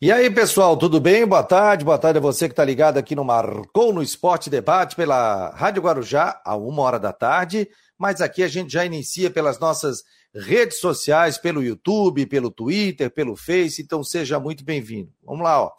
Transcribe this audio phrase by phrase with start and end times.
[0.00, 1.26] E aí, pessoal, tudo bem?
[1.26, 4.94] Boa tarde, boa tarde a você que está ligado aqui no Marcou no Esporte Debate
[4.94, 7.68] pela Rádio Guarujá, a uma hora da tarde.
[7.98, 13.34] Mas aqui a gente já inicia pelas nossas redes sociais, pelo YouTube, pelo Twitter, pelo
[13.34, 15.12] Face, então seja muito bem-vindo.
[15.20, 15.72] Vamos lá, ó.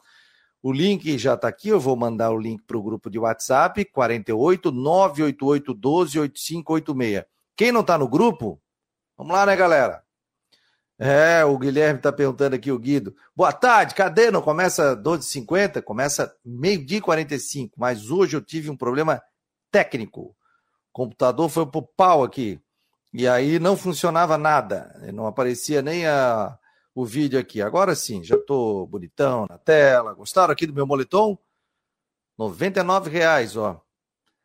[0.61, 3.85] O link já está aqui, eu vou mandar o link para o grupo de WhatsApp,
[3.85, 7.23] 48 988 12 8586.
[7.55, 8.61] Quem não está no grupo,
[9.17, 10.03] vamos lá, né, galera?
[11.01, 13.15] É, o Guilherme está perguntando aqui, o Guido.
[13.33, 14.29] Boa tarde, cadê?
[14.29, 15.81] Não começa 12h50?
[15.81, 19.21] Começa meio-dia e 45, mas hoje eu tive um problema
[19.71, 20.21] técnico.
[20.21, 20.35] O
[20.91, 22.59] computador foi pro pau aqui.
[23.13, 24.93] E aí não funcionava nada.
[25.13, 26.59] Não aparecia nem a,
[26.93, 27.61] o vídeo aqui.
[27.61, 30.13] Agora sim, já estou bonitão na tela.
[30.13, 31.37] Gostaram aqui do meu moletom?
[32.37, 33.81] R$ reais, ó.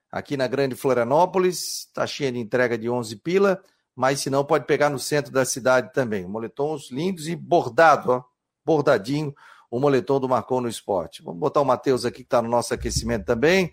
[0.08, 3.60] Aqui na Grande Florianópolis, taxinha de entrega de 11 pila
[3.94, 6.26] mas se não, pode pegar no centro da cidade também.
[6.26, 8.24] Moletons lindos e bordado, ó,
[8.64, 9.34] bordadinho,
[9.70, 11.22] o moletom do Marcon no Esporte.
[11.22, 13.72] Vamos botar o Matheus aqui que está no nosso aquecimento também.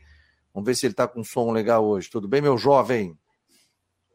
[0.54, 2.10] Vamos ver se ele está com som legal hoje.
[2.10, 3.18] Tudo bem, meu jovem?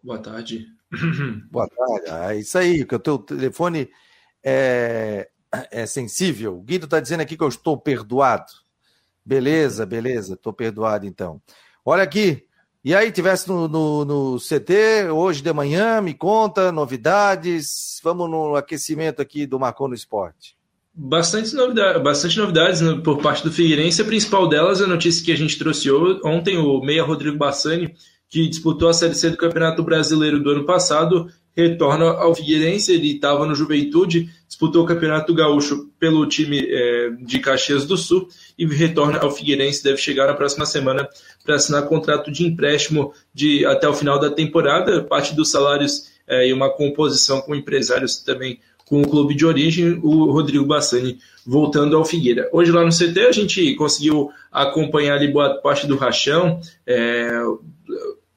[0.02, 0.66] Boa tarde.
[1.50, 2.10] Boa tarde.
[2.10, 3.90] Ah, é isso aí, que o teu telefone
[4.44, 5.28] é,
[5.70, 6.56] é sensível.
[6.56, 8.52] O Guido está dizendo aqui que eu estou perdoado.
[9.24, 11.42] Beleza, beleza, estou perdoado então.
[11.84, 12.45] Olha aqui,
[12.86, 18.00] e aí, tivesse no, no, no, CT hoje de manhã, me conta novidades.
[18.00, 20.56] Vamos no aquecimento aqui do Marcon no Esporte.
[20.94, 24.00] Bastante, novidade, bastante novidades né, por parte do Figueirense.
[24.00, 27.92] A principal delas é a notícia que a gente trouxe ontem, o meia Rodrigo Bassani,
[28.28, 31.26] que disputou a Série C do Campeonato Brasileiro do ano passado,
[31.56, 32.92] retorna ao Figueirense.
[32.92, 38.28] Ele estava no Juventude, disputou o Campeonato Gaúcho pelo time é, de Caxias do Sul
[38.58, 39.82] e retorna ao Figueirense.
[39.82, 41.08] Deve chegar na próxima semana
[41.44, 45.02] para assinar contrato de empréstimo de até o final da temporada.
[45.02, 49.98] Parte dos salários é, e uma composição com empresários também com o clube de origem,
[50.00, 52.48] o Rodrigo Bassani voltando ao Figueira.
[52.52, 57.28] Hoje lá no CT a gente conseguiu acompanhar ali boa parte do rachão, é,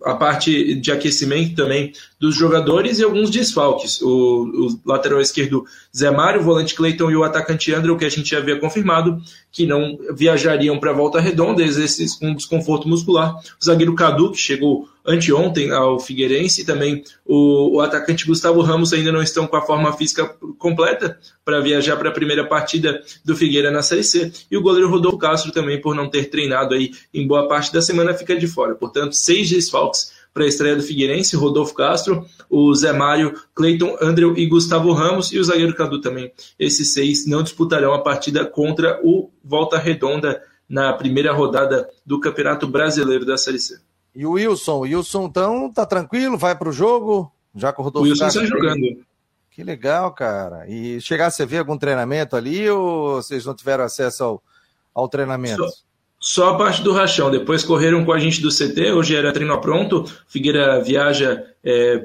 [0.03, 4.01] a parte de aquecimento também dos jogadores e alguns desfalques.
[4.01, 5.65] O, o lateral esquerdo
[5.95, 9.21] Zé Mário, o volante Cleiton e o atacante André, que a gente havia confirmado,
[9.51, 13.35] que não viajariam para a volta redonda, exercem um desconforto muscular.
[13.35, 19.11] O zagueiro Cadu, que chegou anteontem ao Figueirense, também o, o, atacante Gustavo Ramos ainda
[19.11, 20.25] não estão com a forma física
[20.57, 24.31] completa para viajar para a primeira partida do Figueira na Série C.
[24.49, 27.81] E o goleiro Rodolfo Castro também, por não ter treinado aí em boa parte da
[27.81, 28.75] semana, fica de fora.
[28.75, 34.37] Portanto, seis desfalques para a estreia do Figueirense, Rodolfo Castro, o Zé Mário, Cleiton, Andrew
[34.37, 36.31] e Gustavo Ramos e o zagueiro Cadu também.
[36.57, 42.67] Esses seis não disputarão a partida contra o Volta Redonda na primeira rodada do Campeonato
[42.67, 43.79] Brasileiro da Série C.
[44.19, 47.85] E o Wilson, o Wilson então tá tranquilo, vai para o jogo, já com o
[47.93, 48.97] O Wilson está jogando.
[49.49, 50.67] Que legal, cara.
[50.67, 54.43] E chegasse a ver algum treinamento ali ou vocês não tiveram acesso ao,
[54.93, 55.63] ao treinamento?
[55.63, 55.71] Só,
[56.19, 57.31] só a parte do rachão.
[57.31, 60.03] Depois correram com a gente do CT, hoje era treino pronto.
[60.27, 61.99] Figueira viaja é,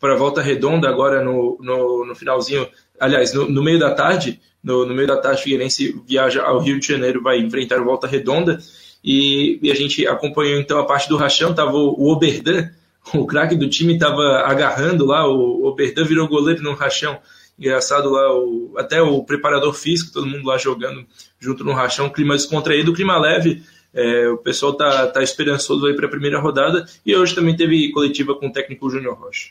[0.00, 2.66] para a volta redonda agora no, no, no finalzinho,
[2.98, 4.40] aliás, no, no, meio da tarde.
[4.62, 8.06] No, no meio da tarde, Figueirense viaja ao Rio de Janeiro, vai enfrentar a volta
[8.06, 8.58] redonda.
[9.04, 12.70] E, e a gente acompanhou então a parte do rachão, tava o, o Oberdan,
[13.12, 17.18] o craque do time, estava agarrando lá, o Oberdan virou goleiro no rachão.
[17.58, 21.06] Engraçado lá, o, até o preparador físico, todo mundo lá jogando
[21.38, 23.62] junto no rachão, clima descontraído, clima leve.
[23.92, 27.92] É, o pessoal tá, tá esperançoso aí para a primeira rodada e hoje também teve
[27.92, 29.50] coletiva com o técnico Júnior Rocha.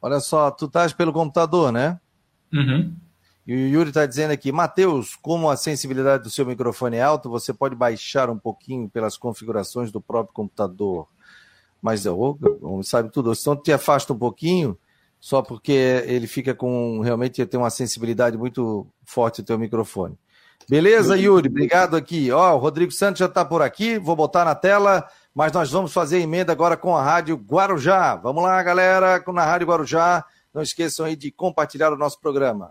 [0.00, 2.00] Olha só, tu estás pelo computador, né?
[2.50, 2.94] Uhum.
[3.46, 7.28] E o Yuri está dizendo aqui, Matheus, como a sensibilidade do seu microfone é alta,
[7.28, 11.08] você pode baixar um pouquinho pelas configurações do próprio computador.
[11.80, 12.38] Mas o
[12.84, 13.32] sabe tudo.
[13.32, 14.78] Então te afasta um pouquinho,
[15.18, 20.16] só porque ele fica com realmente tem uma sensibilidade muito forte o teu microfone.
[20.68, 21.48] Beleza, Yuri?
[21.48, 22.30] Obrigado aqui.
[22.30, 25.04] Ó, o Rodrigo Santos já está por aqui, vou botar na tela,
[25.34, 28.14] mas nós vamos fazer emenda agora com a Rádio Guarujá.
[28.14, 30.24] Vamos lá, galera, na Rádio Guarujá.
[30.54, 32.70] Não esqueçam aí de compartilhar o nosso programa.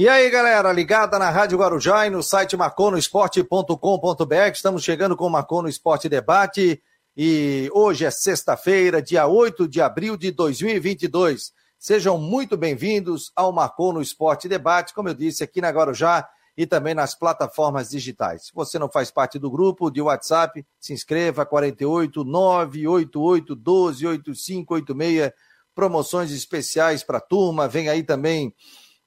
[0.00, 4.50] E aí, galera, ligada na Rádio Guarujá e no site marconosport.com.br.
[4.50, 6.82] Estamos chegando com o Marcou no Esporte Debate
[7.14, 11.52] e hoje é sexta-feira, dia 8 de abril de 2022.
[11.78, 16.26] Sejam muito bem-vindos ao Marcou no Esporte Debate, como eu disse, aqui na Guarujá
[16.56, 18.46] e também nas plataformas digitais.
[18.46, 25.30] Se você não faz parte do grupo de WhatsApp, se inscreva 48 988 12 8586.
[25.74, 27.68] Promoções especiais para turma.
[27.68, 28.54] Vem aí também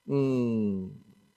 [0.08, 0.92] um.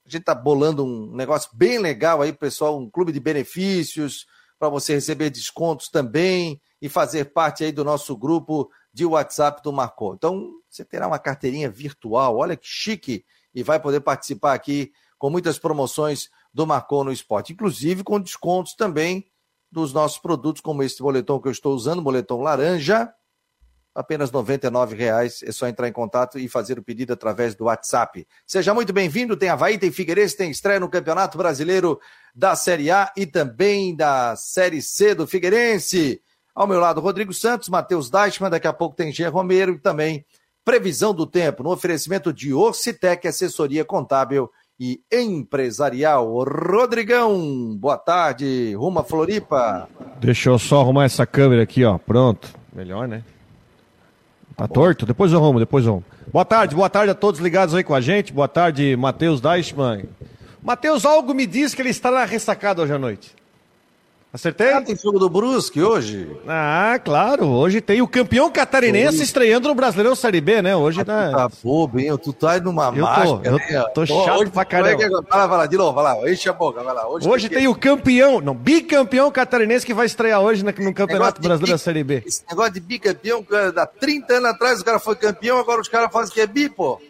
[0.05, 4.27] A gente está bolando um negócio bem legal aí, pessoal, um clube de benefícios
[4.59, 9.73] para você receber descontos também e fazer parte aí do nosso grupo de WhatsApp do
[9.73, 10.15] Marcou.
[10.15, 13.25] Então, você terá uma carteirinha virtual, olha que chique,
[13.55, 18.75] e vai poder participar aqui com muitas promoções do Marcou no Esporte, inclusive com descontos
[18.75, 19.27] também
[19.71, 23.13] dos nossos produtos, como esse boletom que eu estou usando, boletom laranja,
[23.97, 25.49] apenas R$ 99,00.
[25.49, 28.27] É só entrar em contato e fazer o pedido através do WhatsApp.
[28.47, 29.37] Seja muito bem-vindo.
[29.37, 31.99] Tem Havaí, tem Figueirense, tem estreia no Campeonato Brasileiro
[32.35, 36.21] da Série A e também da Série C do Figueirense.
[36.55, 40.25] Ao meu lado, Rodrigo Santos, Matheus Deichmann, daqui a pouco tem Jean Romero e também
[40.65, 46.43] previsão do tempo no oferecimento de Orcitec, assessoria contábil e empresarial.
[46.43, 49.89] Rodrigão, boa tarde, Ruma Floripa.
[50.19, 51.99] Deixa eu só arrumar essa câmera aqui, ó.
[51.99, 52.53] Pronto.
[52.75, 53.23] Melhor, né?
[54.57, 55.05] Tá torto?
[55.05, 56.05] Depois eu arrumo, depois eu arrumo.
[56.33, 58.33] Boa tarde, boa tarde a todos ligados aí com a gente.
[58.33, 60.05] Boa tarde, Matheus Deichmann.
[60.63, 63.36] Matheus, algo me diz que ele estará ressacado hoje à noite.
[64.33, 64.73] Acertei?
[64.73, 66.29] Ah, tem jogo do Brusque hoje?
[66.47, 67.47] Ah, claro.
[67.47, 70.77] Hoje tem o campeão catarinense estreando no Brasileirão Série B, né?
[70.77, 71.31] Hoje tá.
[71.31, 72.15] Tá bobo, hein?
[72.19, 73.85] Tu tá indo numa eu tô, Eu né?
[73.95, 75.03] tô chato hoje, pra caramba.
[75.03, 76.31] É vai lá, vai lá, de novo, vai lá.
[76.31, 77.09] Enche a boca, vai lá.
[77.09, 81.41] Hoje, hoje tem, tem o campeão, não, bicampeão catarinense que vai estrear hoje no Campeonato
[81.41, 82.23] Brasileiro da Série B.
[82.27, 83.43] Esse negócio de bicampeão,
[83.77, 86.69] há 30 anos atrás o cara foi campeão, agora os caras fazem que é bi,
[86.69, 87.01] pô.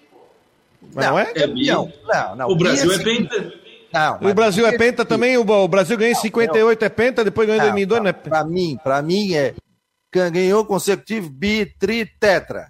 [0.94, 1.32] Mas não, não é?
[1.34, 1.66] É bi.
[1.66, 1.90] Não,
[2.36, 2.48] não.
[2.50, 3.65] O Brasil é penta.
[3.96, 7.62] Não, o Brasil é penta também, o Brasil ganhou em 58 é penta, depois ganhou
[7.62, 9.54] em 2002, não é Para mim, para mim é
[10.12, 12.69] ganhou consecutivo bi, tri, tetra.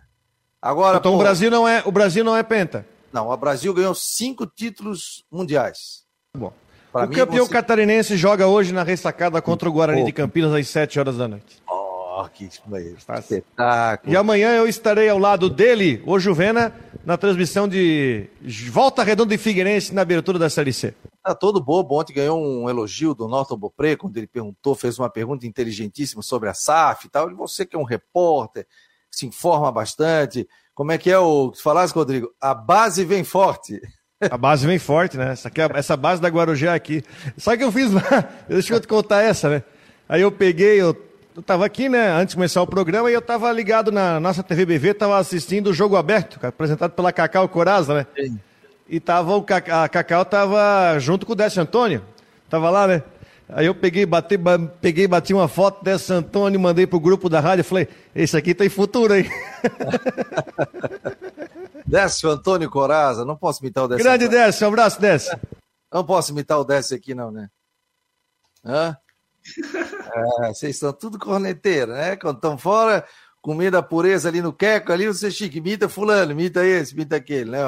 [0.60, 2.86] Agora, então pô, o Brasil não é, o Brasil não é penta.
[3.12, 6.04] Não, o Brasil ganhou cinco títulos mundiais.
[6.36, 6.52] Bom.
[6.92, 7.52] Pra o mim, campeão você...
[7.52, 10.06] catarinense joga hoje na ressacada contra o Guarani pô.
[10.06, 11.62] de Campinas às 7 horas da noite.
[11.68, 14.12] Oh, que espetáculo.
[14.12, 16.72] E amanhã eu estarei ao lado dele, o Juvena,
[17.04, 18.28] na transmissão de
[18.70, 20.94] Volta Redonda e Figueirense na abertura da Série C.
[21.26, 21.98] Tá todo bobo.
[21.98, 26.48] Ontem ganhou um elogio do Norton Bopré, quando ele perguntou, fez uma pergunta inteligentíssima sobre
[26.48, 27.34] a SAF e tal.
[27.34, 28.64] Você que é um repórter,
[29.10, 30.46] se informa bastante.
[30.72, 32.30] Como é que é o que falasse, Rodrigo?
[32.40, 33.80] A base vem forte.
[34.30, 35.32] A base vem forte, né?
[35.32, 37.02] Essa, aqui, é essa base da Guarujá aqui.
[37.36, 38.02] Sabe o que eu fiz lá?
[38.48, 39.64] Deixa eu te contar essa, né?
[40.08, 40.96] Aí eu peguei, eu,
[41.34, 44.44] eu tava aqui, né, antes de começar o programa, e eu tava ligado na nossa
[44.44, 48.06] TV BV, tava assistindo o Jogo Aberto, apresentado pela Cacau Coraza, né?
[48.16, 48.38] Sim.
[48.88, 52.04] E tava o a Cacau tava junto com o Décio Antônio.
[52.48, 53.02] Tava lá, né?
[53.48, 54.36] Aí eu peguei, bati,
[54.80, 58.54] peguei, bati uma foto dessa Antônio, mandei pro grupo da rádio e falei, esse aqui
[58.54, 59.30] tem futuro aí.
[61.86, 64.04] Décio Antônio Coraza, não posso imitar o Décio.
[64.04, 65.38] Grande Décio, um abraço, Décio.
[65.92, 67.48] Não posso imitar o Décio aqui não, né?
[68.64, 68.96] Hã?
[70.42, 72.16] É, vocês são tudo corneteiro, né?
[72.16, 73.06] Quando estão fora,
[73.40, 77.60] comida pureza ali no queco, ali você chique, imita fulano, imita esse, imita aquele, né?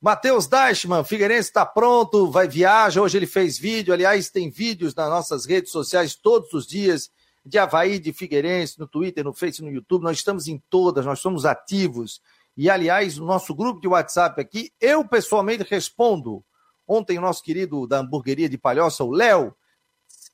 [0.00, 3.00] Matheus Deichmann, Figueirense está pronto, vai viajar.
[3.00, 3.92] Hoje ele fez vídeo.
[3.92, 7.10] Aliás, tem vídeos nas nossas redes sociais todos os dias
[7.44, 10.04] de Havaí, de Figueirense, no Twitter, no Facebook, no YouTube.
[10.04, 12.20] Nós estamos em todas, nós somos ativos.
[12.56, 16.44] E, aliás, o nosso grupo de WhatsApp aqui, eu pessoalmente respondo.
[16.86, 19.52] Ontem, o nosso querido da hamburgueria de Palhoça, o Léo,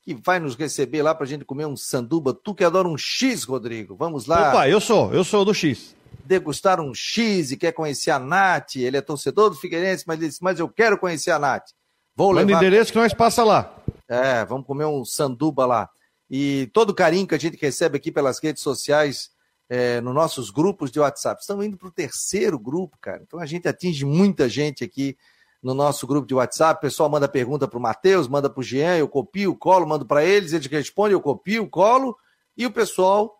[0.03, 2.35] que vai nos receber lá para a gente comer um sanduba.
[2.35, 3.95] Tu que adora um X, Rodrigo.
[3.95, 4.49] Vamos lá.
[4.49, 8.75] Opa, eu sou, eu sou do X degustar um X e quer conhecer a Nath.
[8.75, 11.69] Ele é torcedor do Figueirense, mas ele disse, mas eu quero conhecer a Nath.
[12.15, 12.57] Vou Manda levar...
[12.57, 13.75] endereço que nós passa lá.
[14.07, 15.89] É, vamos comer um sanduba lá.
[16.29, 19.31] E todo o carinho que a gente recebe aqui pelas redes sociais,
[19.69, 21.41] é, nos nossos grupos de WhatsApp.
[21.41, 23.21] Estamos indo para o terceiro grupo, cara.
[23.23, 25.17] Então a gente atinge muita gente aqui
[25.61, 26.77] no nosso grupo de WhatsApp.
[26.77, 30.05] O pessoal manda pergunta para o Matheus, manda para o Jean, eu copio, colo, mando
[30.05, 32.15] para eles, eles respondem, eu copio, colo.
[32.55, 33.35] E o pessoal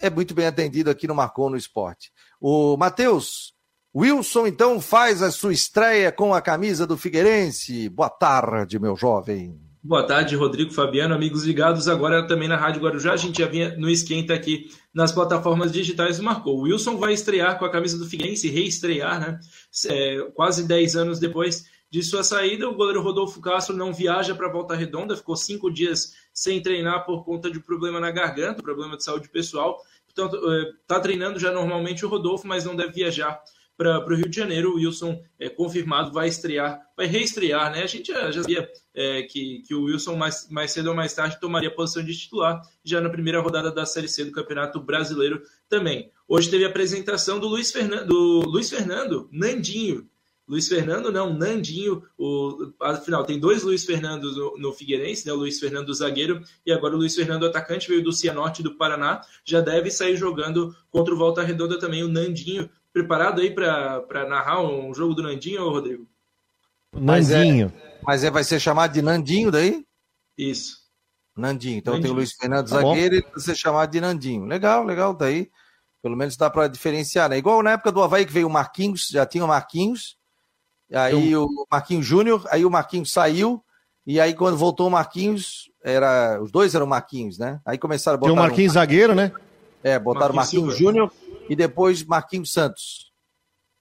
[0.00, 2.10] é muito bem atendido aqui no Marcou no Esporte.
[2.40, 3.54] O Matheus,
[3.94, 7.88] Wilson, então, faz a sua estreia com a camisa do Figueirense.
[7.88, 9.58] Boa tarde, meu jovem.
[9.82, 13.12] Boa tarde, Rodrigo Fabiano, amigos ligados agora também na Rádio Guarujá.
[13.12, 16.58] A gente já vinha no esquenta aqui nas plataformas digitais marcou.
[16.58, 19.38] O Wilson vai estrear com a camisa do Figueirense, reestrear, né?
[19.88, 24.52] É, quase 10 anos depois de sua saída, o goleiro Rodolfo Castro não viaja para
[24.52, 29.02] Volta Redonda, ficou cinco dias sem treinar por conta de problema na garganta, problema de
[29.02, 29.80] saúde pessoal.
[30.04, 30.36] Portanto,
[30.78, 33.40] está é, treinando já normalmente o Rodolfo, mas não deve viajar
[33.78, 34.72] para o Rio de Janeiro.
[34.72, 37.82] O Wilson é confirmado, vai estrear, vai reestrear, né?
[37.82, 41.14] A gente já, já sabia é, que, que o Wilson mais, mais cedo ou mais
[41.14, 44.78] tarde tomaria a posição de titular, já na primeira rodada da Série C do Campeonato
[44.80, 46.10] Brasileiro também.
[46.28, 50.06] Hoje teve a apresentação do Luiz Fernando, do Luiz Fernando Nandinho,
[50.48, 55.32] Luiz Fernando não, Nandinho, o, afinal, tem dois Luiz Fernandos no, no, Figueirense, né?
[55.32, 59.22] o Luiz Fernando zagueiro e agora o Luiz Fernando atacante, veio do Cianorte do Paraná,
[59.44, 62.70] já deve sair jogando contra o Volta Redonda também, o Nandinho.
[62.92, 66.06] Preparado aí para narrar um jogo do Nandinho, Rodrigo?
[66.94, 67.72] Nandinho.
[67.74, 69.84] Mas, é, mas é, vai ser chamado de Nandinho daí?
[70.38, 70.78] Isso.
[71.36, 71.78] Nandinho.
[71.78, 72.08] Então Nandinho.
[72.08, 74.46] tem o Luiz Fernando tá zagueiro e vai ser chamado de Nandinho.
[74.46, 75.50] Legal, legal, daí.
[76.02, 77.36] Pelo menos dá para diferenciar, né?
[77.36, 80.15] Igual na época do Havaí que veio o Marquinhos, já tinha o Marquinhos,
[80.92, 81.44] Aí então...
[81.44, 83.62] o Marquinhos Júnior, aí o Marquinhos saiu,
[84.06, 87.60] e aí quando voltou o Marquinhos, era, os dois eram Marquinhos, né?
[87.64, 88.32] Aí começaram a botar.
[88.32, 88.74] Tem o Marquinhos um...
[88.74, 89.32] zagueiro, né?
[89.82, 91.12] É, botaram Marquinhos, Marquinhos Júnior
[91.48, 93.12] e depois Marquinhos Santos.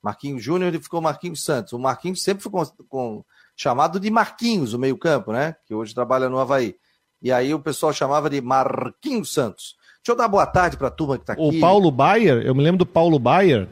[0.03, 1.73] Marquinhos Júnior e ficou Marquinhos Santos.
[1.73, 5.55] O Marquinhos sempre foi com, com, chamado de Marquinhos, o meio-campo, né?
[5.65, 6.75] Que hoje trabalha no Havaí.
[7.21, 9.75] E aí o pessoal chamava de Marquinhos Santos.
[9.97, 11.41] Deixa eu dar boa tarde para a turma que está aqui.
[11.41, 13.67] O Paulo Baier, eu me lembro do Paulo Baier,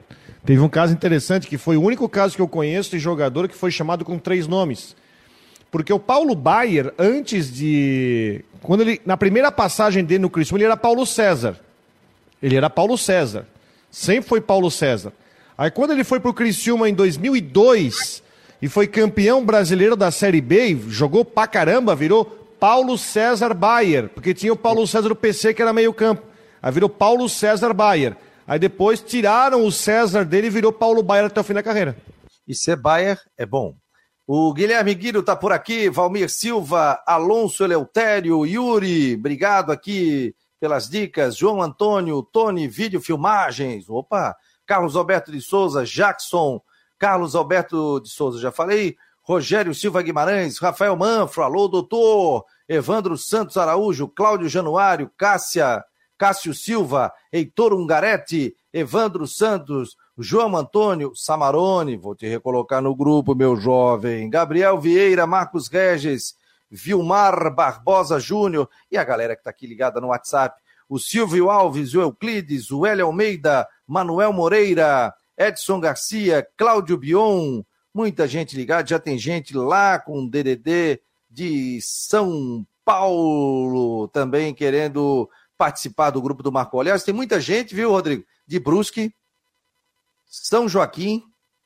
[0.45, 3.55] Teve um caso interessante que foi o único caso que eu conheço de jogador que
[3.55, 4.95] foi chamado com três nomes.
[5.71, 8.43] Porque o Paulo Baier, antes de.
[8.61, 9.01] Quando ele.
[9.05, 11.59] Na primeira passagem dele no Criciúma, ele era Paulo César.
[12.41, 13.47] Ele era Paulo César.
[13.89, 15.13] Sempre foi Paulo César.
[15.57, 18.21] Aí quando ele foi para o Criciúma em 2002
[18.61, 22.25] e foi campeão brasileiro da Série B, jogou pra caramba, virou
[22.59, 26.23] Paulo César Baier, porque tinha o Paulo César PC que era meio campo.
[26.61, 28.15] Aí virou Paulo César Baier.
[28.47, 31.95] Aí depois tiraram o César dele e virou Paulo Baier até o fim da carreira.
[32.47, 33.75] E ser Baier é bom.
[34.25, 41.35] O Guilherme Guido está por aqui, Valmir Silva, Alonso Eleutério, Yuri, obrigado aqui pelas dicas,
[41.35, 44.33] João Antônio, Tony, vídeo filmagens, opa,
[44.65, 46.61] Carlos Alberto de Souza, Jackson,
[46.97, 53.57] Carlos Alberto de Souza, já falei, Rogério Silva Guimarães, Rafael Manfro, alô doutor, Evandro Santos
[53.57, 55.83] Araújo, Cláudio Januário, Cássia,
[56.17, 63.55] Cássio Silva, Heitor Ungaretti, Evandro Santos, João Antônio Samarone, vou te recolocar no grupo, meu
[63.55, 66.35] jovem, Gabriel Vieira, Marcos Regis,
[66.69, 68.69] Vilmar Barbosa Júnior.
[68.91, 72.85] E a galera que está aqui ligada no WhatsApp, o Silvio Alves, o Euclides, o
[72.85, 79.99] Hélio Almeida, Manuel Moreira, Edson Garcia, Cláudio Bion, muita gente ligada, já tem gente lá
[79.99, 87.39] com DDD de São Paulo também querendo participar do grupo do Marco Aliás, tem muita
[87.39, 88.25] gente, viu, Rodrigo?
[88.45, 89.13] De Brusque,
[90.25, 91.23] São Joaquim,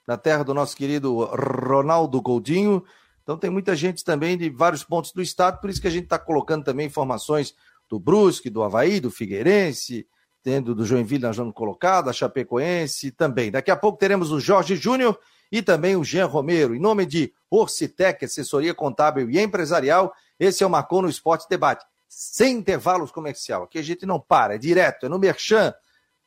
[0.08, 2.84] na terra do nosso querido Ronaldo Coutinho.
[3.24, 6.06] Então tem muita gente também de vários pontos do estado, por isso que a gente
[6.06, 7.54] está colocando também informações
[7.90, 10.08] do Brusque, do Havaí, do Figueirense,
[10.42, 13.52] tendo do Joinville na zona colocada, a Chapecoense também.
[13.52, 15.20] Daqui a pouco teremos o Jorge Júnior
[15.52, 16.74] e também o Jean Romero.
[16.74, 21.86] Em nome de Orcitec, assessoria contábil e empresarial, esse é o Marcou no Esporte Debate
[22.08, 23.64] sem intervalos comercial.
[23.64, 25.74] Aqui a gente não para, é direto, é no Merchan.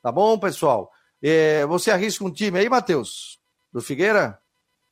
[0.01, 0.91] Tá bom, pessoal?
[1.21, 3.39] É, você arrisca um time aí, Matheus?
[3.71, 4.39] Do Figueira?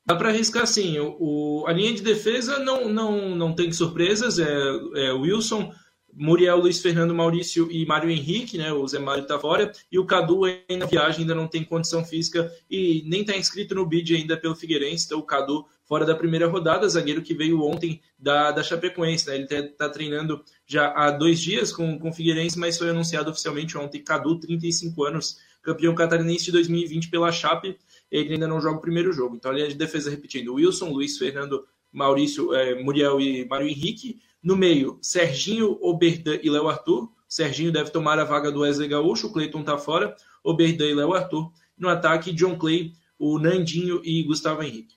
[0.06, 0.98] Dá para arriscar sim.
[1.00, 4.40] O, o, a linha de defesa não, não, não tem surpresas.
[4.40, 4.48] É,
[4.96, 5.72] é Wilson,
[6.14, 8.72] Muriel, Luiz Fernando, Maurício e Mário Henrique, né?
[8.74, 9.72] O Zé Mário está fora.
[9.92, 13.86] E o Cadu ainda viagem, ainda não tem condição física e nem está inscrito no
[13.86, 15.06] bid ainda pelo Figueirense.
[15.06, 19.28] Então o Cadu fora da primeira rodada, zagueiro que veio ontem da, da Chapecoense.
[19.28, 19.36] Né?
[19.38, 23.76] Ele está treinando já há dois dias com, com o Figueirense, mas foi anunciado oficialmente
[23.76, 24.04] ontem.
[24.04, 27.76] Cadu, 35 anos, campeão catarinense de 2020 pela Chape.
[28.12, 29.36] Ele ainda não joga o primeiro jogo.
[29.36, 34.20] Então, a linha de defesa repetindo: Wilson, Luiz Fernando, Maurício, é, Muriel e Mário Henrique.
[34.42, 37.10] No meio, Serginho, Oberdan e Léo Arthur.
[37.28, 41.14] Serginho deve tomar a vaga do Wesley Gaúcho, o Cleiton está fora, Oberdan e Léo
[41.14, 41.52] Arthur.
[41.78, 44.96] No ataque, John Clay, o Nandinho e Gustavo Henrique.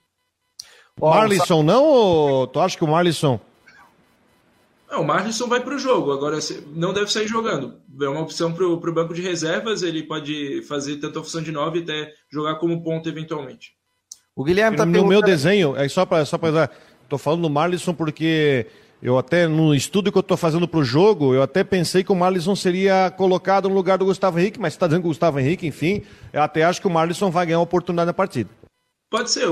[1.00, 3.40] O Marlisson não ou tu acha que o Marlisson?
[4.90, 6.38] Não, o Marlisson vai para o jogo, agora
[6.74, 7.80] não deve sair jogando.
[8.00, 11.50] É uma opção para o banco de reservas, ele pode fazer tanto a função de
[11.50, 13.74] 9 até jogar como ponto eventualmente.
[14.36, 16.68] O Guilherme tá No meu desenho, é só para só pra,
[17.08, 18.66] tô falando do Marlisson porque
[19.02, 22.12] Eu até, no estudo que eu estou fazendo para o jogo, eu até pensei que
[22.12, 25.40] o Marlisson seria colocado no lugar do Gustavo Henrique, mas está dizendo que o Gustavo
[25.40, 28.48] Henrique, enfim, eu até acho que o Marlisson vai ganhar uma oportunidade na partida.
[29.10, 29.48] Pode ser,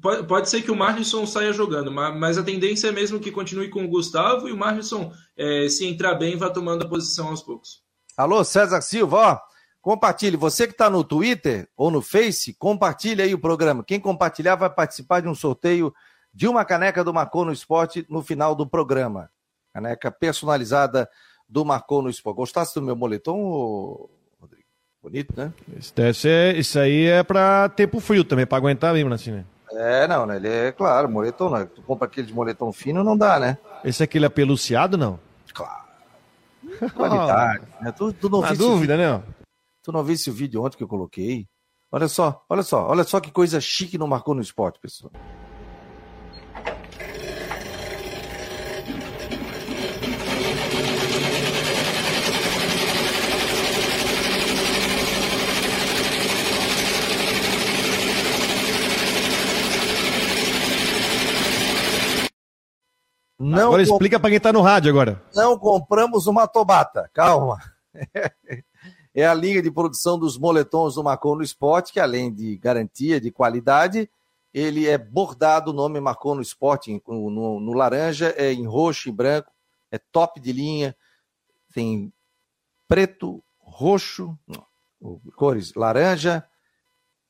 [0.00, 3.68] pode, pode ser que o Marlisson saia jogando, mas a tendência é mesmo que continue
[3.68, 7.42] com o Gustavo e o Marlisson, é, se entrar bem, vá tomando a posição aos
[7.42, 7.82] poucos.
[8.16, 9.38] Alô, César Silva, ó,
[9.82, 10.36] compartilhe.
[10.38, 13.84] Você que está no Twitter ou no Face, compartilhe aí o programa.
[13.84, 15.92] Quem compartilhar vai participar de um sorteio
[16.38, 19.28] de uma caneca do Marcou no Esporte no final do programa.
[19.74, 21.10] Caneca personalizada
[21.48, 22.36] do Marcou no Esporte.
[22.36, 24.08] Gostasse do meu moletom,
[24.40, 24.64] Rodrigo?
[25.02, 25.52] Bonito, né?
[25.76, 29.44] Esse, é, isso aí é para tempo frio também, para aguentar mesmo, assim, né?
[29.72, 30.36] É, não, né?
[30.36, 31.66] Ele é claro, moletom não.
[31.66, 33.58] Tu compra aquele de moletom fino, não dá, né?
[33.82, 35.18] Esse aqui ele é peluciado, não?
[35.52, 35.86] Claro.
[36.94, 37.64] Qualidade.
[37.82, 37.90] né?
[37.90, 39.22] tu, tu não Na dúvida, vídeo, né?
[39.82, 41.48] Tu não viu esse vídeo ontem que eu coloquei?
[41.90, 45.10] Olha só, olha só, olha só que coisa chique não marcou no esporte, pessoal.
[63.38, 65.22] Não agora explica para quem está no rádio agora.
[65.34, 67.58] Não compramos uma tobata, calma.
[69.14, 73.20] é a linha de produção dos moletons do Marcon no Esporte, que além de garantia
[73.20, 74.10] de qualidade,
[74.52, 79.08] ele é bordado, o nome Marcon no Esporte, no, no, no laranja, é em roxo
[79.08, 79.52] e branco,
[79.90, 80.96] é top de linha,
[81.72, 82.12] tem
[82.88, 84.36] preto, roxo,
[85.36, 86.44] cores laranja,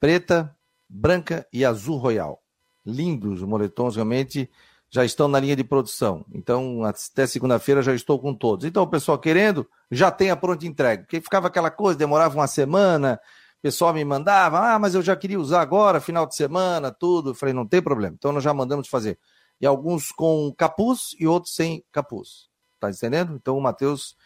[0.01, 0.57] preta,
[0.89, 2.43] branca e azul royal.
[2.87, 4.51] Lindos os moletons, realmente
[4.91, 6.25] já estão na linha de produção.
[6.33, 8.65] Então, até segunda-feira já estou com todos.
[8.65, 11.03] Então, o pessoal querendo, já tem a pronta entrega.
[11.03, 13.21] Porque ficava aquela coisa, demorava uma semana,
[13.59, 17.31] o pessoal me mandava, ah, mas eu já queria usar agora, final de semana, tudo.
[17.31, 18.15] Eu falei, não tem problema.
[18.19, 19.19] Então, nós já mandamos fazer.
[19.61, 22.49] E alguns com capuz e outros sem capuz.
[22.81, 23.35] Tá entendendo?
[23.35, 24.17] Então, o Matheus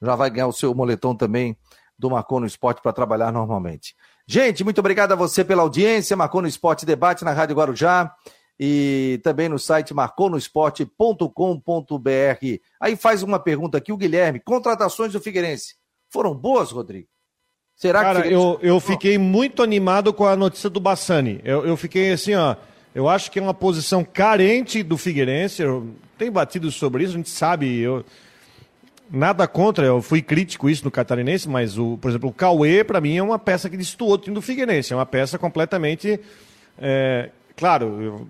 [0.00, 1.56] já vai ganhar o seu moletom também
[1.98, 3.96] do Marcou no Esporte para trabalhar normalmente.
[4.26, 6.16] Gente, muito obrigado a você pela audiência.
[6.16, 8.14] Marcou no Esporte Debate na Rádio Guarujá
[8.58, 12.60] e também no site marconosport.com.br.
[12.80, 15.74] Aí faz uma pergunta aqui o Guilherme: contratações do Figueirense
[16.08, 17.08] foram boas, Rodrigo?
[17.74, 21.40] Será Cara, que eu, eu fiquei muito animado com a notícia do Bassani.
[21.44, 22.56] Eu, eu fiquei assim, ó.
[22.94, 25.60] Eu acho que é uma posição carente do Figueirense.
[25.60, 27.78] Eu tenho batido sobre isso, a gente sabe.
[27.78, 28.02] Eu,
[29.10, 32.98] nada contra, eu fui crítico isso no Catarinense, mas, o, por exemplo, o Cauê, para
[32.98, 34.94] mim, é uma peça que destoou o time do Figueirense.
[34.94, 36.18] É uma peça completamente.
[36.78, 38.26] É, claro, eu,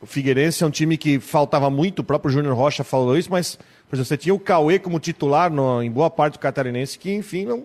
[0.00, 3.58] o Figueirense é um time que faltava muito, o próprio Júnior Rocha falou isso, mas
[3.90, 7.12] por exemplo, você tinha o Cauê como titular no, em boa parte do catarinense, que
[7.12, 7.64] enfim não,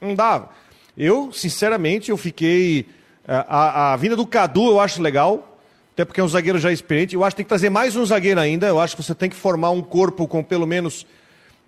[0.00, 0.50] não dava.
[0.98, 2.86] Eu, sinceramente, eu fiquei.
[3.28, 5.56] Eh, a, a vinda do Cadu eu acho legal,
[5.92, 7.14] até porque é um zagueiro já experiente.
[7.14, 8.66] Eu acho que tem que trazer mais um zagueiro ainda.
[8.66, 11.06] Eu acho que você tem que formar um corpo com pelo menos.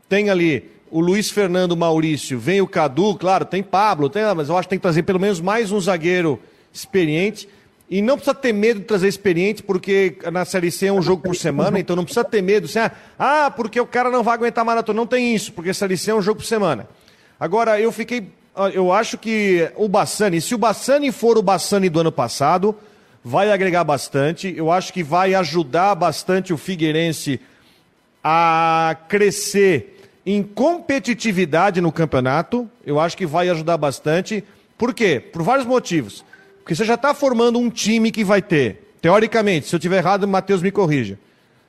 [0.09, 4.57] Tem ali o Luiz Fernando Maurício, vem o Cadu, claro, tem Pablo, tem, mas eu
[4.57, 6.41] acho que tem que trazer pelo menos mais um zagueiro
[6.73, 7.49] experiente.
[7.91, 11.23] E não precisa ter medo de trazer experiente, porque na Série C é um jogo
[11.23, 12.67] por semana, então não precisa ter medo.
[12.67, 12.81] Assim,
[13.19, 14.97] ah, porque o cara não vai aguentar maratona.
[14.97, 16.87] Não tem isso, porque a Série C é um jogo por semana.
[17.41, 18.29] Agora, eu fiquei.
[18.75, 22.77] Eu acho que o Bassani, se o Bassani for o Bassani do ano passado,
[23.25, 24.53] vai agregar bastante.
[24.55, 27.41] Eu acho que vai ajudar bastante o Figueirense
[28.23, 32.69] a crescer em competitividade no campeonato.
[32.85, 34.45] Eu acho que vai ajudar bastante.
[34.77, 35.21] Por quê?
[35.21, 36.25] Por vários motivos.
[36.69, 40.29] Porque você já está formando um time que vai ter, teoricamente, se eu tiver errado,
[40.29, 41.19] Matheus me corrija.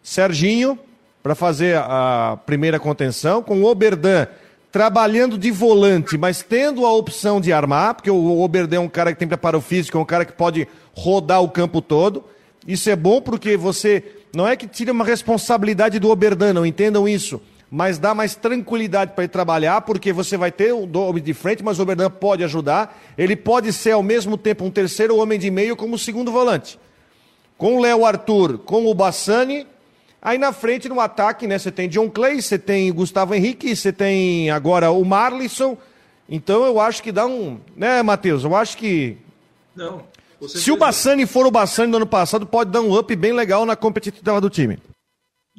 [0.04, 0.78] Serginho,
[1.24, 4.28] para fazer a primeira contenção, com o Oberdan
[4.74, 9.14] trabalhando de volante, mas tendo a opção de armar, porque o Oberdan é um cara
[9.14, 12.26] que tem preparo físico, é um cara que pode rodar o campo todo.
[12.68, 14.04] Isso é bom porque você
[14.36, 19.14] não é que tira uma responsabilidade do Oberdan, não entendam isso mas dá mais tranquilidade
[19.14, 22.44] para ele trabalhar, porque você vai ter o homem de frente, mas o Oberdan pode
[22.44, 23.00] ajudar.
[23.18, 26.80] Ele pode ser ao mesmo tempo um terceiro homem de meio como segundo volante.
[27.58, 29.68] Com o Léo Arthur, com o Bassani,
[30.22, 33.94] aí na frente no ataque, né, você tem John Clay, você tem Gustavo Henrique, você
[33.94, 35.78] tem agora o Marlisson.
[36.28, 38.44] Então eu acho que dá um, né, Matheus?
[38.44, 39.18] Eu acho que
[39.76, 40.04] Não.
[40.48, 43.66] Se o Bassani for o Bassani do ano passado, pode dar um up bem legal
[43.66, 44.80] na competitividade do time.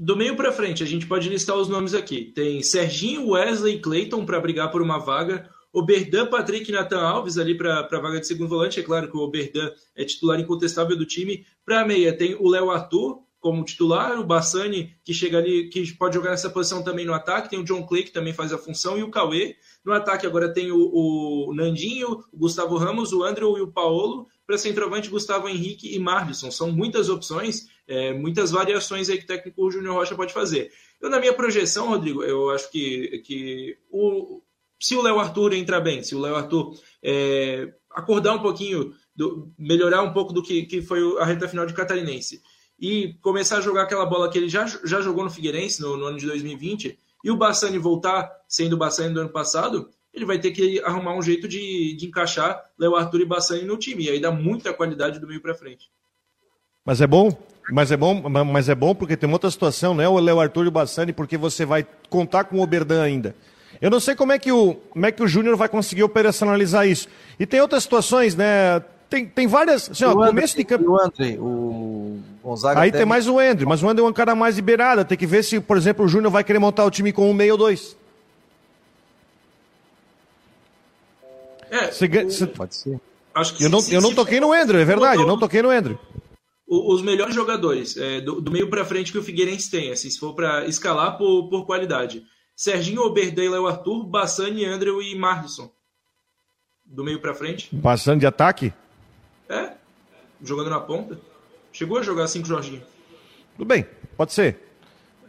[0.03, 2.33] Do meio para frente, a gente pode listar os nomes aqui.
[2.35, 5.51] Tem Serginho, Wesley e Clayton para brigar por uma vaga.
[5.71, 8.81] Oberdan, Patrick e Nathan Alves ali para a vaga de segundo volante.
[8.81, 11.45] É claro que o Oberdan é titular incontestável do time.
[11.67, 15.95] Para a meia tem o Léo Arthur como titular, o Bassani, que chega ali, que
[15.95, 17.51] pode jogar nessa posição também no ataque.
[17.51, 19.57] Tem o John Clay, que também faz a função, e o Cauê.
[19.85, 24.27] No ataque agora tem o, o Nandinho, o Gustavo Ramos, o Andrew e o Paolo
[24.51, 26.51] para centroavante Gustavo Henrique e Marlisson.
[26.51, 30.70] São muitas opções, é, muitas variações aí que o técnico Júnior Rocha pode fazer.
[31.00, 34.40] Eu, na minha projeção, Rodrigo, eu acho que, que o,
[34.79, 36.72] se o Léo Arthur entrar bem, se o Léo Arthur
[37.03, 41.66] é, acordar um pouquinho, do, melhorar um pouco do que, que foi a reta final
[41.66, 42.40] de Catarinense
[42.79, 46.05] e começar a jogar aquela bola que ele já, já jogou no Figueirense no, no
[46.05, 50.38] ano de 2020 e o Bassani voltar sendo o Bassani do ano passado, ele vai
[50.38, 54.05] ter que arrumar um jeito de, de encaixar Léo Arthur e Bassani no time.
[54.05, 55.90] E aí dá muita qualidade do meio para frente.
[56.85, 57.37] Mas é bom,
[57.72, 60.09] mas é bom, mas é bom porque tem uma outra situação, né?
[60.09, 63.35] O Léo Arthur e o Bassani, porque você vai contar com o Oberdan ainda.
[63.80, 66.87] Eu não sei como é que o, como é que o Júnior vai conseguir operacionalizar
[66.87, 67.09] isso.
[67.38, 68.83] E tem outras situações, né?
[69.09, 69.90] Tem, tem várias.
[69.90, 70.90] Assim, ó, André, começo de campo.
[70.90, 72.80] O André, o Gonzaga.
[72.80, 75.04] Aí tem mais o André, mas o André é um cara mais liberado.
[75.04, 77.35] Tem que ver se, por exemplo, o Júnior vai querer montar o time com um
[77.35, 77.96] meio ou dois.
[81.70, 81.92] É, o,
[82.30, 83.00] você, Pode ser.
[83.35, 85.38] acho que eu não, se- eu não se toquei no Andrew, é verdade, eu não
[85.38, 85.98] toquei no Andrew.
[86.70, 90.09] O- os melhores jogadores é, do, do meio para frente que o Figueirense tem, assim,
[90.09, 92.22] se for para escalar por, por qualidade.
[92.54, 95.70] Serginho, Oberdan e Léo Arthur, Bassani, Andrew e Marlisson.
[96.85, 97.74] Do meio para frente.
[97.83, 98.72] Passando de ataque.
[99.48, 99.72] É,
[100.42, 101.18] jogando na ponta.
[101.72, 102.83] Chegou a jogar assim com o Jorginho.
[103.56, 104.59] Tudo bem, pode ser.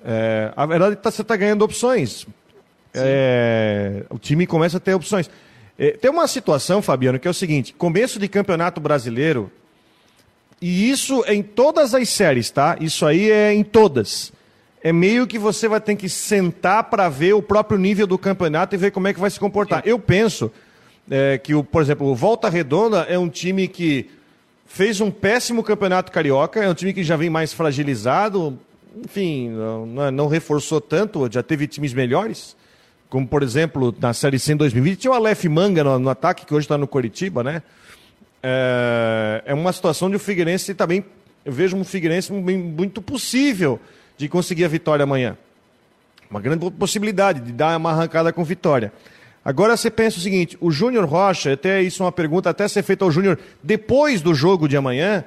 [0.04, 2.25] É, a verdade é que tá- você está ganhando opções.
[2.93, 5.30] É, o time começa a ter opções.
[5.77, 9.51] É, tem uma situação, Fabiano, que é o seguinte: começo de campeonato brasileiro,
[10.62, 12.78] e isso é em todas as séries, tá?
[12.80, 14.32] Isso aí é em todas.
[14.84, 18.76] É meio que você vai ter que sentar para ver o próprio nível do campeonato
[18.76, 19.84] e ver como é que vai se comportar.
[19.86, 20.52] Eu penso
[21.10, 24.10] é, que, o, por exemplo, o Volta Redonda é um time que
[24.65, 28.58] fez um péssimo campeonato carioca, é um time que já vem mais fragilizado,
[29.06, 32.56] enfim, não, não- não reforçou tanto, já teve times melhores,
[33.10, 36.45] como por exemplo na Série C em 2020, tinha o Aleph Manga no, no ataque,
[36.45, 37.62] que hoje está no Coritiba, né?
[38.43, 41.06] É, é uma situação de o Figueirense também,
[41.45, 43.80] eu vejo um Figueirense muito possível
[44.17, 45.38] de conseguir a vitória amanhã.
[46.30, 48.93] Uma grande possibilidade de dar uma arrancada com vitória.
[49.43, 52.84] Agora você pensa o seguinte: o Júnior Rocha, até isso é uma pergunta até ser
[52.84, 55.25] feita ao Júnior depois do jogo de amanhã.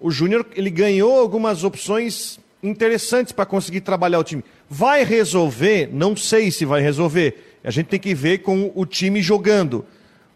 [0.00, 4.44] O Júnior ele ganhou algumas opções interessantes para conseguir trabalhar o time.
[4.68, 5.88] Vai resolver?
[5.92, 7.58] Não sei se vai resolver.
[7.62, 9.84] A gente tem que ver com o time jogando.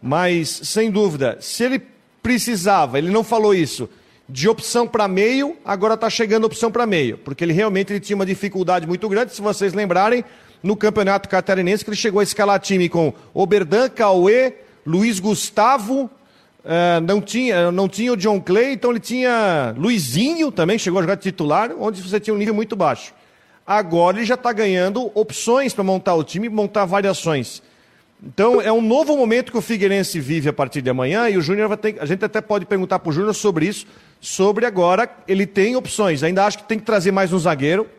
[0.05, 1.81] Mas, sem dúvida, se ele
[2.21, 3.89] precisava, ele não falou isso,
[4.27, 7.17] de opção para meio, agora está chegando opção para meio.
[7.19, 10.25] Porque ele realmente ele tinha uma dificuldade muito grande, se vocês lembrarem,
[10.61, 16.09] no Campeonato Catarinense, que ele chegou a escalar time com Oberdan, Cauê, Luiz Gustavo,
[16.65, 21.03] eh, não, tinha, não tinha o John Clay, então ele tinha Luizinho também, chegou a
[21.03, 23.13] jogar titular, onde você tinha um nível muito baixo.
[23.65, 27.63] Agora ele já está ganhando opções para montar o time, montar variações.
[28.25, 31.41] Então é um novo momento que o Figueirense vive a partir de amanhã e o
[31.41, 31.97] Júnior vai ter.
[31.99, 33.85] A gente até pode perguntar para o Júnior sobre isso,
[34.21, 36.23] sobre agora ele tem opções.
[36.23, 37.89] Ainda acho que tem que trazer mais um zagueiro,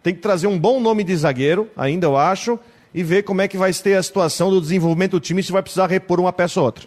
[0.00, 2.58] tem que trazer um bom nome de zagueiro, ainda eu acho,
[2.94, 5.62] e ver como é que vai ter a situação do desenvolvimento do time se vai
[5.62, 6.86] precisar repor uma peça ou outra.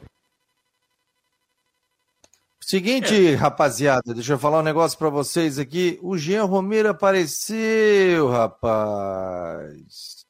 [2.62, 6.00] Seguinte, rapaziada, deixa eu falar um negócio pra vocês aqui.
[6.02, 10.21] O Jean Romero apareceu, rapaz.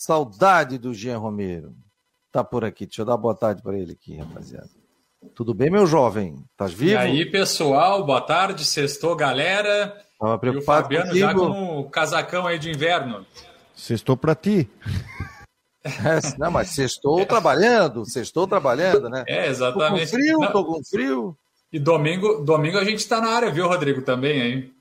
[0.00, 1.74] Saudade do Jean Romero.
[2.30, 2.86] Tá por aqui.
[2.86, 4.70] Deixa eu dar boa tarde pra ele aqui, rapaziada.
[5.34, 6.44] Tudo bem, meu jovem?
[6.52, 6.92] Estás vivo?
[6.92, 10.00] E aí, pessoal, boa tarde, sextou, galera.
[10.20, 11.52] Tava E o preocupado Fabiano já contigo.
[11.52, 13.26] com o casacão aí de inverno.
[13.74, 14.70] Sextou para ti.
[15.82, 15.90] É,
[16.38, 19.24] não, mas sextou trabalhando, sextou trabalhando, né?
[19.26, 20.10] É, Tô com exatamente.
[20.12, 21.36] frio, Não, tô com frio.
[21.72, 24.72] E domingo, domingo a gente tá na área, viu, Rodrigo, também aí.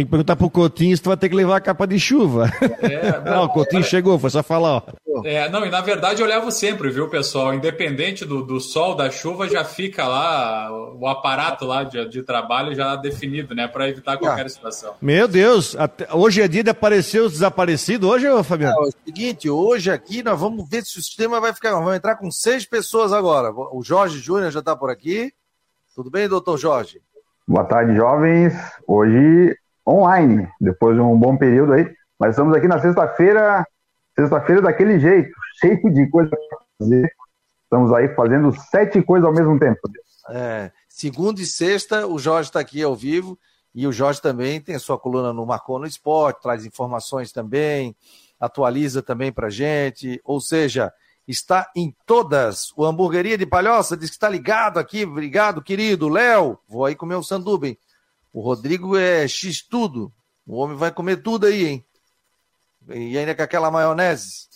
[0.00, 2.50] Tem que perguntar pro Coutinho se tu vai ter que levar a capa de chuva.
[2.80, 4.82] É, Não, o Coutinho chegou, foi só falar, ó.
[5.26, 7.52] É, não, e na verdade eu levo sempre, viu, pessoal?
[7.52, 12.74] Independente do, do sol, da chuva, já fica lá o aparato lá de, de trabalho
[12.74, 13.68] já definido, né?
[13.68, 14.94] Para evitar qualquer situação.
[15.02, 18.74] Meu Deus, até- hoje é dia de aparecer os desaparecidos, hoje, ô Fabiano?
[18.78, 21.72] É o seguinte, hoje aqui nós vamos ver se o sistema vai ficar.
[21.72, 23.50] Vamos entrar com seis pessoas agora.
[23.52, 25.30] O Jorge Júnior já está por aqui.
[25.94, 27.02] Tudo bem, doutor Jorge?
[27.46, 28.54] Boa tarde, jovens.
[28.86, 29.56] Hoje
[29.86, 31.90] online, depois de um bom período aí.
[32.18, 33.66] Mas estamos aqui na sexta-feira,
[34.14, 37.12] sexta-feira daquele jeito, cheio de coisa para fazer.
[37.64, 39.78] Estamos aí fazendo sete coisas ao mesmo tempo.
[40.28, 43.38] É, segunda e sexta, o Jorge está aqui ao vivo.
[43.72, 47.94] E o Jorge também tem a sua coluna no Marcou no Esporte, traz informações também,
[48.38, 50.20] atualiza também para gente.
[50.24, 50.92] Ou seja,
[51.26, 52.72] está em todas.
[52.76, 55.04] O Hamburgueria de Palhoça diz que está ligado aqui.
[55.04, 56.08] Obrigado, querido.
[56.08, 57.68] Léo, vou aí comer um sanduba?
[58.32, 60.12] O Rodrigo é X tudo.
[60.46, 61.84] O homem vai comer tudo aí, hein?
[62.88, 64.48] E ainda com aquela maionese.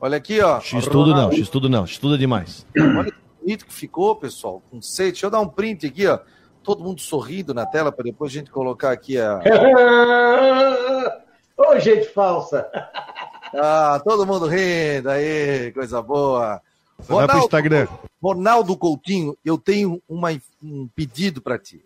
[0.00, 0.60] Olha aqui, ó.
[0.60, 2.66] X tudo não, X tudo não, X tudo é demais.
[2.76, 4.62] Olha que bonito que ficou, pessoal.
[4.70, 4.78] Com.
[4.78, 6.18] Deixa eu dar um print aqui, ó.
[6.62, 9.40] Todo mundo sorrindo na tela para depois a gente colocar aqui a.
[11.56, 12.68] Ô, gente falsa!
[13.56, 16.60] Ah, todo mundo rindo aí, coisa boa.
[16.98, 17.86] Vai pro Instagram.
[18.20, 21.84] Ronaldo Coutinho, eu tenho uma, um pedido para ti.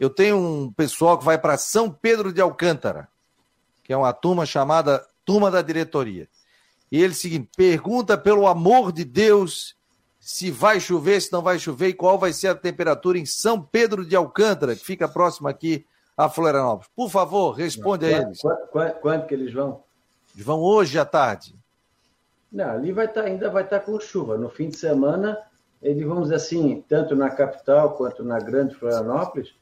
[0.00, 3.08] Eu tenho um pessoal que vai para São Pedro de Alcântara,
[3.82, 6.28] que é uma turma chamada Turma da Diretoria.
[6.90, 9.76] E ele seguinte, pergunta pelo amor de Deus
[10.18, 13.60] se vai chover, se não vai chover e qual vai ser a temperatura em São
[13.60, 16.90] Pedro de Alcântara, que fica próximo aqui a Florianópolis.
[16.94, 18.40] Por favor, responde a eles.
[18.40, 19.82] Quanto, quanto, quanto que eles vão?
[20.34, 21.54] Eles vão hoje à tarde.
[22.50, 24.36] Não, ali vai estar, ainda vai estar com chuva.
[24.36, 25.38] No fim de semana,
[25.82, 29.54] ele, vamos dizer assim, tanto na capital quanto na grande Florianópolis,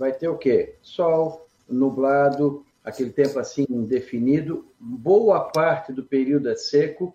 [0.00, 0.76] vai ter o quê?
[0.80, 4.66] Sol, nublado, aquele tempo assim indefinido.
[4.80, 7.14] Boa parte do período é seco.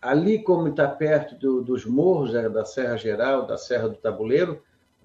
[0.00, 4.62] Ali, como está perto do, dos morros é, da Serra Geral, da Serra do Tabuleiro,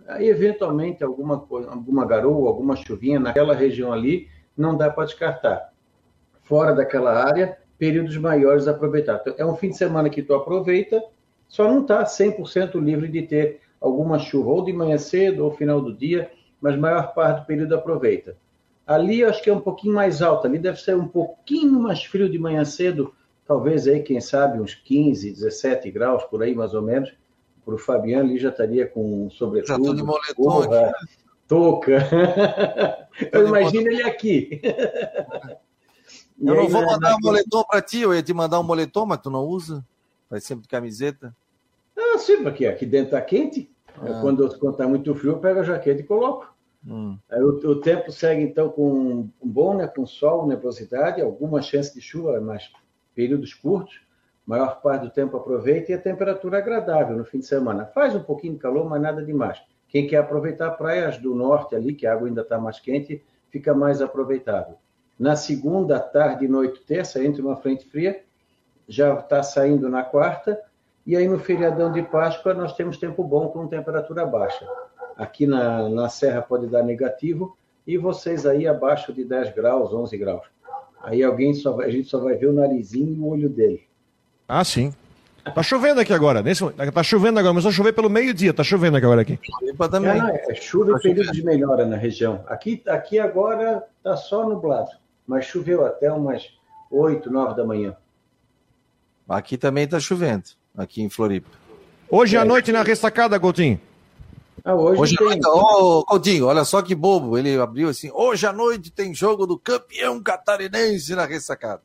[0.08, 5.74] aí eventualmente alguma, alguma garoa, alguma chuvinha naquela região ali, não dá para descartar.
[6.44, 9.20] Fora daquela área, períodos maiores aproveitar.
[9.20, 11.04] Então, é um fim de semana que tu aproveita,
[11.50, 15.82] só não está 100% livre de ter alguma chuva, ou de manhã cedo, ou final
[15.82, 16.32] do dia,
[16.62, 18.36] mas maior parte do período aproveita.
[18.86, 22.04] Ali eu acho que é um pouquinho mais alto, ali deve ser um pouquinho mais
[22.04, 23.14] frio de manhã cedo,
[23.46, 27.14] talvez aí, quem sabe, uns 15, 17 graus, por aí mais ou menos.
[27.66, 30.94] Para o Fabiano ali já estaria com sobretudo, de moletom gorra,
[31.48, 31.98] touca.
[33.32, 34.62] eu imagino ele aqui.
[36.40, 39.20] Eu não vou mandar um moletom para ti, eu ia te mandar um moletom, mas
[39.20, 39.84] tu não usa?
[40.30, 41.36] Vai sempre de camiseta?
[41.98, 43.70] Ah, sim, porque aqui dentro está quente.
[44.02, 44.20] Ah.
[44.22, 46.56] Quando está muito frio, eu pego a jaqueta e coloco.
[46.86, 47.18] Hum.
[47.32, 52.02] O, o, tempo segue, então, com um bom, né, com sol, nebulosidade, alguma chance de
[52.02, 52.72] chuva, mas
[53.14, 54.00] períodos curtos.
[54.46, 57.86] Maior parte do tempo aproveita e a temperatura é agradável no fim de semana.
[57.86, 59.62] Faz um pouquinho de calor, mas nada demais.
[59.90, 63.74] Quem quer aproveitar praias do norte ali, que a água ainda está mais quente, fica
[63.74, 64.76] mais aproveitável.
[65.20, 68.24] Na segunda, tarde noite, terça, entre uma frente fria,
[68.88, 70.62] já está saindo na quarta,
[71.08, 74.68] e aí no feriadão de Páscoa nós temos tempo bom com temperatura baixa.
[75.16, 80.18] Aqui na, na Serra pode dar negativo, e vocês aí abaixo de 10 graus, 11
[80.18, 80.46] graus.
[81.02, 83.82] Aí alguém só, a gente só vai ver o narizinho e o olho dele.
[84.48, 84.94] Ah, sim.
[85.56, 86.44] Tá chovendo aqui agora.
[86.44, 88.54] Nesse, tá chovendo agora, mas vai chover pelo meio-dia.
[88.54, 89.40] Tá chovendo agora aqui.
[89.90, 90.22] Também.
[90.22, 92.44] É, é chuva e período de melhora na região.
[92.48, 94.92] Aqui, aqui agora tá só nublado
[95.28, 96.50] mas choveu até umas
[96.90, 97.96] 8, 9 da manhã.
[99.28, 100.46] Aqui também está chovendo,
[100.78, 101.50] aqui em Floripa.
[102.10, 102.40] Hoje é.
[102.40, 103.82] à noite na ressacada, Coutinho.
[104.64, 105.28] Ah, hoje, hoje tem...
[105.28, 107.38] à noite, oh, Coutinho, olha só que bobo.
[107.38, 111.82] Ele abriu assim: hoje à noite tem jogo do campeão catarinense na ressacada.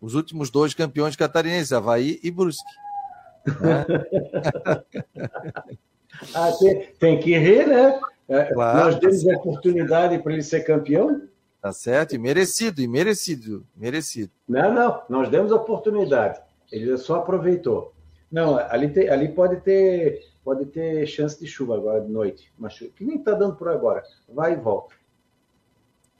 [0.00, 2.62] Os últimos dois campeões catarinenses, Havaí e Brusque.
[3.60, 3.84] Né?
[6.34, 8.00] ah, tem, tem, que rir, né?
[8.28, 11.22] É, claro, Nós demos a oportunidade para ele ser campeão.
[11.60, 12.14] Tá certo?
[12.14, 14.32] E merecido, e merecido, merecido.
[14.48, 16.40] Não, não, nós demos a oportunidade.
[16.72, 17.92] Ele só aproveitou.
[18.30, 22.76] Não, ali, tem, ali pode ter pode ter chance de chuva agora de noite, mas
[22.76, 24.02] que nem está dando por agora.
[24.28, 24.94] Vai e volta.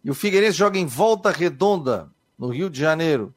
[0.04, 3.34] E o Figueirense joga em volta redonda, no Rio de Janeiro.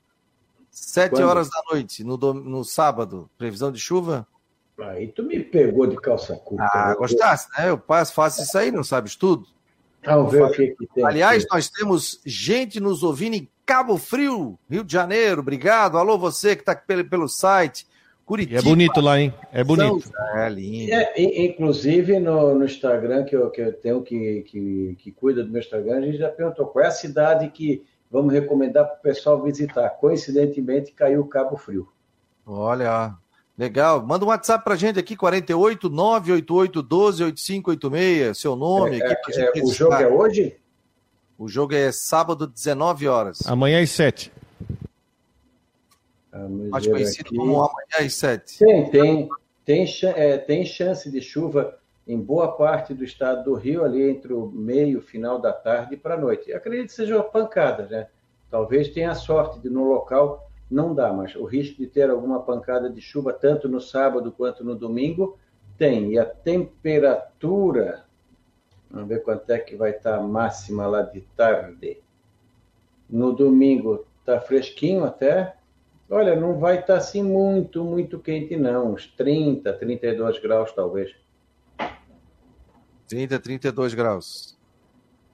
[0.69, 1.28] Sete Quando?
[1.28, 3.30] horas da noite, no, no sábado.
[3.38, 4.28] Previsão de chuva?
[4.78, 6.69] Aí tu me pegou de calça curta.
[6.73, 6.95] Ah, né?
[6.95, 7.69] gostasse, né?
[7.69, 9.47] Eu faço isso aí, não sabes tudo.
[10.06, 11.06] Vamos ver o que, que tem.
[11.06, 11.54] Aliás, aqui.
[11.54, 15.41] nós temos gente nos ouvindo em Cabo Frio, Rio de Janeiro.
[15.41, 15.98] Obrigado.
[15.98, 17.88] Alô, você que está pelo, pelo site.
[18.26, 18.60] Curitiba.
[18.60, 19.34] E é bonito lá, hein?
[19.52, 20.10] É bonito.
[20.36, 20.91] É lindo.
[20.91, 25.52] É, inclusive no, no Instagram, que eu, que eu tenho que, que, que cuida do
[25.52, 29.02] meu Instagram, a gente já perguntou qual é a cidade que vamos recomendar para o
[29.02, 29.89] pessoal visitar.
[29.89, 31.88] Coincidentemente, caiu Cabo Frio.
[32.46, 33.15] Olha,
[33.58, 34.06] Legal.
[34.06, 38.38] Manda um WhatsApp pra gente aqui, 48 988 12 8586.
[38.38, 39.00] Seu nome.
[39.00, 40.58] É, aqui é, o jogo é hoje?
[41.38, 43.39] O jogo é sábado, 19 horas.
[43.46, 44.32] Amanhã às 7.
[46.70, 47.38] Mais conhecido aqui.
[47.38, 48.60] como amanhã às 7.
[48.60, 49.30] Tem, tem.
[49.65, 51.76] Tem, é, tem chance de chuva
[52.08, 56.13] em boa parte do estado do Rio, ali entre o meio, final da tarde para
[56.13, 56.52] a noite.
[56.52, 58.08] Eu acredito que seja uma pancada, né?
[58.52, 62.89] Talvez tenha sorte de no local não dá, mas o risco de ter alguma pancada
[62.89, 65.38] de chuva, tanto no sábado quanto no domingo,
[65.78, 66.13] tem.
[66.13, 68.06] E a temperatura,
[68.89, 72.01] vamos ver quanto é que vai estar a máxima lá de tarde.
[73.10, 75.56] No domingo está fresquinho até.
[76.10, 78.93] Olha, não vai estar assim muito, muito quente, não.
[78.93, 81.15] Uns 30, 32 graus, talvez.
[83.08, 84.58] 30, 32 graus.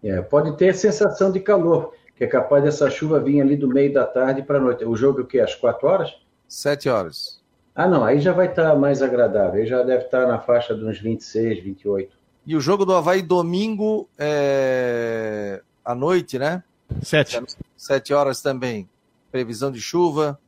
[0.04, 3.92] É, pode ter sensação de calor que é capaz dessa chuva vir ali do meio
[3.92, 4.86] da tarde para a noite.
[4.86, 5.40] O jogo é o quê?
[5.40, 6.16] Às quatro horas?
[6.48, 7.42] Sete horas.
[7.74, 9.60] Ah, não, aí já vai estar tá mais agradável.
[9.60, 12.16] Aí já deve estar tá na faixa de uns 26, 28.
[12.46, 15.64] E o jogo do Havaí domingo é...
[15.84, 16.64] à noite, né?
[17.02, 17.42] Sete.
[17.76, 18.88] Sete horas também.
[19.32, 20.40] Previsão de chuva,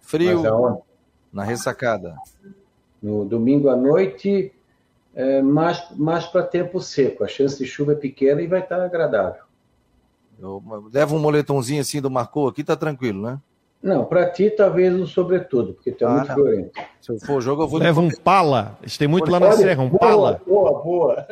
[0.00, 0.42] frio,
[1.30, 2.16] na ressacada.
[3.02, 4.54] No domingo à noite,
[5.14, 7.24] é, mais, mais para tempo seco.
[7.24, 9.43] A chance de chuva é pequena e vai estar tá agradável.
[10.38, 13.40] Eu levo um moletomzinho assim do Marcou aqui, tá tranquilo, né?
[13.84, 16.80] Não, para ti talvez um sobretudo, porque tu é ah, muito violento.
[17.02, 17.78] Se eu for jogo, eu vou.
[17.78, 18.78] Leva um pala.
[18.82, 20.42] Gente tem muito lá na Serra, um boa, pala.
[20.46, 21.26] Boa, boa.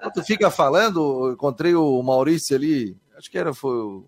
[0.00, 4.04] Quando tu fica falando, eu encontrei o Maurício ali, acho que era foi o,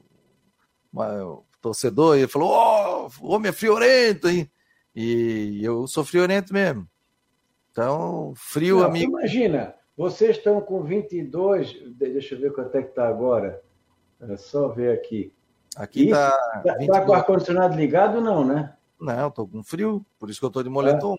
[0.92, 4.48] uma, torcedor, e ele falou: Ó, oh, o homem é friorento, hein?
[4.94, 6.86] E eu sou friorento mesmo.
[7.72, 9.18] Então, frio, Não, amigo.
[9.18, 13.60] Imagina, vocês estão com 22, deixa eu ver quanto é que está agora.
[14.20, 15.32] É só ver aqui.
[15.76, 16.62] Aqui está.
[16.64, 18.74] Está tá com o ar-condicionado ligado, não, né?
[19.00, 21.16] Não, estou com frio, por isso que eu estou de moletom.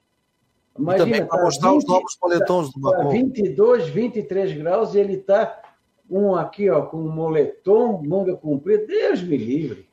[0.78, 3.04] Imagina, e também para tá mostrar 20, os novos moletons do Macron.
[3.04, 5.62] Tá 22, 23 graus e ele está
[6.10, 8.86] um aqui, ó, com moletom, manga comprida.
[8.86, 9.88] Deus me livre.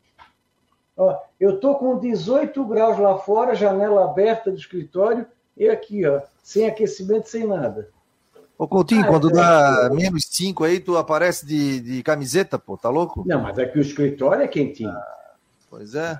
[0.96, 6.22] Ó, eu estou com 18 graus lá fora, janela aberta do escritório, e aqui, ó,
[6.42, 7.90] sem aquecimento, sem nada.
[8.58, 12.58] Ô Coutinho, ah, quando é, dá é, menos 5 aí, tu aparece de, de camiseta,
[12.58, 13.22] pô, tá louco?
[13.26, 14.88] Não, mas aqui o escritório é quentinho.
[14.88, 15.34] Ah,
[15.68, 16.18] pois é.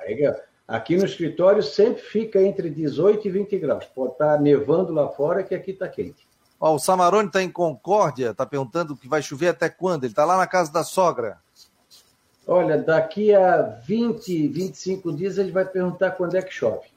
[0.68, 3.84] Aqui no escritório sempre fica entre 18 e 20 graus.
[3.86, 6.26] Pode estar tá nevando lá fora, que aqui está quente.
[6.60, 10.04] Ó, o Samarone está em Concórdia, está perguntando que vai chover até quando?
[10.04, 11.38] Ele está lá na casa da sogra.
[12.46, 16.88] Olha, daqui a 20, 25 dias ele vai perguntar quando é que chove.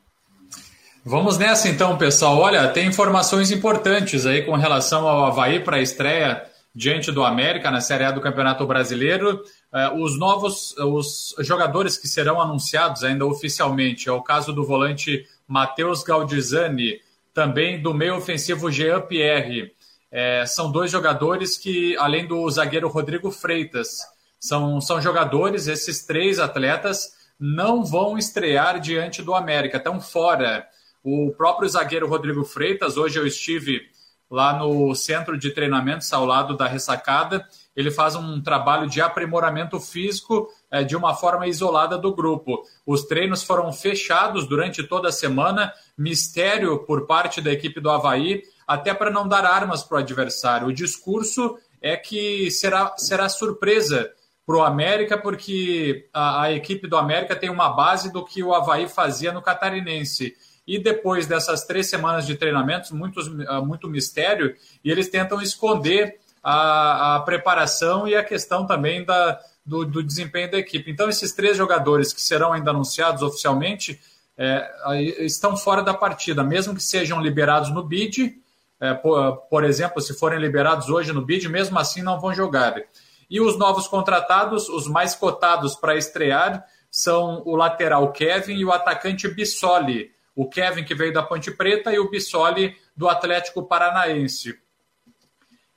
[1.03, 2.37] Vamos nessa então, pessoal.
[2.37, 6.43] Olha, tem informações importantes aí com relação ao Havaí para a estreia
[6.75, 9.43] diante do América na Série A do Campeonato Brasileiro.
[9.73, 15.25] Uh, os novos os jogadores que serão anunciados ainda oficialmente é o caso do volante
[15.47, 17.01] Matheus Galdizani,
[17.33, 19.73] também do meio ofensivo Jean Pierre.
[20.11, 23.99] É, são dois jogadores que, além do zagueiro Rodrigo Freitas,
[24.41, 30.67] são, são jogadores, esses três atletas não vão estrear diante do América, estão fora.
[31.03, 33.83] O próprio zagueiro Rodrigo Freitas, hoje eu estive
[34.31, 39.79] lá no centro de treinamentos ao lado da ressacada, ele faz um trabalho de aprimoramento
[39.79, 42.63] físico é, de uma forma isolada do grupo.
[42.85, 48.43] Os treinos foram fechados durante toda a semana, mistério por parte da equipe do Havaí
[48.67, 50.69] até para não dar armas para o adversário.
[50.69, 54.11] O discurso é que será, será surpresa
[54.47, 58.55] para o América, porque a, a, equipe do América tem uma base do que o
[58.55, 60.35] Havaí fazia no Catarinense.
[60.67, 64.55] E depois dessas três semanas de treinamentos, muitos, ah, muito mistério,
[64.85, 70.51] e eles tentam esconder a, a preparação e a questão também da, do, do, desempenho
[70.51, 70.91] da equipe.
[70.91, 74.01] Então, esses três jogadores que serão ainda anunciados oficialmente
[74.37, 78.41] é, estão fora da partida, mesmo que sejam liberados no BID
[78.81, 82.83] é, por, por, exemplo, se forem liberados hoje no bid, mesmo assim não vão jogar.
[83.29, 88.73] E os novos contratados, os mais cotados para estrear, são o lateral Kevin e o
[88.73, 90.11] atacante Bissoli.
[90.35, 94.59] O Kevin que veio da Ponte Preta e o Bissoli do Atlético Paranaense.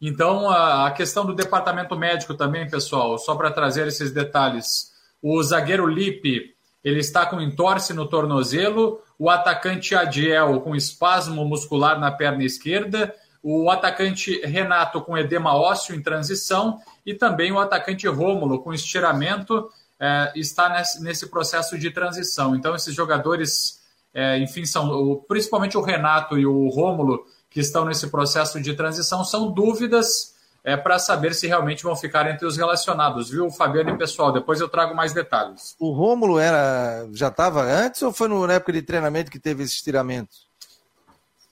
[0.05, 4.91] Então, a, questão do departamento médico também, pessoal, só para trazer esses detalhes.
[5.21, 11.97] O zagueiro Lipe, ele está com entorse no tornozelo, o atacante Adiel com espasmo muscular
[11.97, 18.05] na perna esquerda, o atacante Renato com edema ósseo em transição e também o atacante
[18.05, 22.57] Rômulo com estiramento é, está nesse, processo de transição.
[22.57, 23.79] Então, esses jogadores,
[24.13, 29.23] é, enfim, são principalmente o Renato e o Rômulo que estão nesse processo de transição,
[29.23, 30.33] são dúvidas
[30.63, 34.31] é, para saber se realmente vão ficar entre os relacionados, viu, Fabiano e pessoal?
[34.31, 35.75] Depois eu trago mais detalhes.
[35.79, 39.73] O Rômulo era já estava antes ou foi na época de treinamento que teve esse
[39.73, 40.31] estiramento?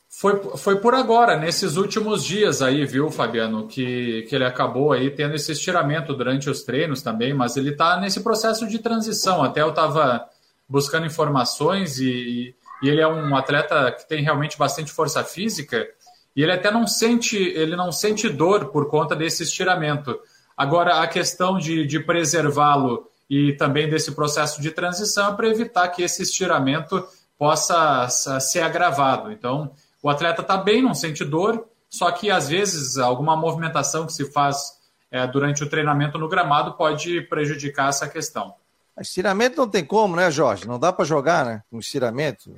[0.10, 5.10] Foi, foi por agora, nesses últimos dias aí, viu, Fabiano, que, que ele acabou aí
[5.10, 9.42] tendo esse estiramento durante os treinos também, mas ele está nesse processo de transição.
[9.42, 10.28] Até eu estava
[10.70, 15.88] buscando informações e, e ele é um atleta que tem realmente bastante força física
[16.36, 20.18] e ele até não sente, ele não sente dor por conta desse estiramento.
[20.56, 25.88] Agora, a questão de, de preservá-lo e também desse processo de transição é para evitar
[25.90, 27.06] que esse estiramento
[27.38, 28.08] possa
[28.40, 29.32] ser agravado.
[29.32, 29.72] Então,
[30.02, 34.32] o atleta está bem, não sente dor, só que às vezes alguma movimentação que se
[34.32, 34.80] faz
[35.10, 38.56] é, durante o treinamento no gramado pode prejudicar essa questão.
[39.00, 40.68] Estiramento não tem como, né, Jorge?
[40.68, 41.64] Não dá para jogar, né?
[41.70, 42.52] Com estiramento,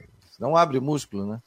[0.43, 1.39] não abre músculo, né?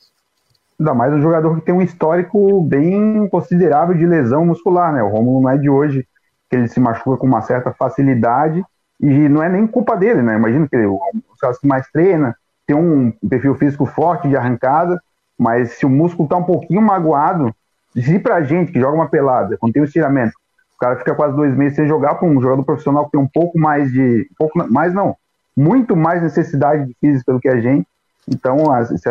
[0.81, 5.03] Ainda mais um jogador que tem um histórico bem considerável de lesão muscular, né?
[5.03, 6.07] O Romulo não é de hoje
[6.49, 8.65] que ele se machuca com uma certa facilidade
[8.99, 10.37] e não é nem culpa dele, né?
[10.37, 10.99] Imagina que o
[11.39, 12.35] cara que mais treina,
[12.67, 14.99] tem um perfil físico forte de arrancada,
[15.39, 17.55] mas se o músculo tá um pouquinho magoado,
[17.95, 20.33] se pra gente que joga uma pelada, quando tem o estiramento,
[20.75, 23.29] o cara fica quase dois meses sem jogar para um jogador profissional que tem um
[23.29, 24.27] pouco mais de.
[24.33, 25.17] Um pouco mais não,
[25.55, 27.87] muito mais necessidade de física do que a gente.
[28.29, 29.09] Então, esse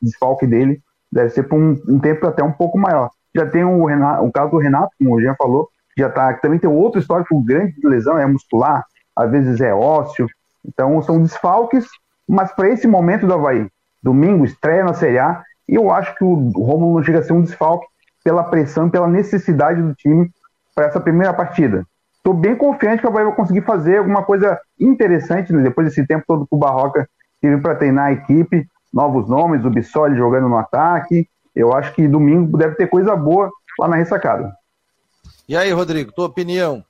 [0.00, 0.80] desfalque dele
[1.12, 3.10] deve ser por um, um, tempo até um pouco maior.
[3.34, 6.58] Já tem o, Renato, o caso do Renato, como o Jean falou, já tá, também
[6.58, 8.84] tem outro histórico grande de lesão, é muscular,
[9.14, 10.26] às vezes é ósseo.
[10.64, 11.86] Então, são desfalques,
[12.28, 13.68] mas para esse momento do Havaí,
[14.02, 17.42] domingo, estreia na Série A, eu acho que o Romulo não chega a ser um
[17.42, 17.86] desfalque
[18.24, 20.30] pela pressão pela necessidade do time
[20.74, 21.84] para essa primeira partida.
[22.16, 25.62] Estou bem confiante que o Havaí vai conseguir fazer alguma coisa interessante né?
[25.62, 27.08] depois desse tempo todo que o Barroca
[27.40, 31.26] teve para treinar a equipe, novos nomes, o Bissoli jogando no ataque.
[31.54, 34.52] Eu acho que domingo deve ter coisa boa lá na ressacada.
[35.48, 36.84] E aí, Rodrigo, tua opinião?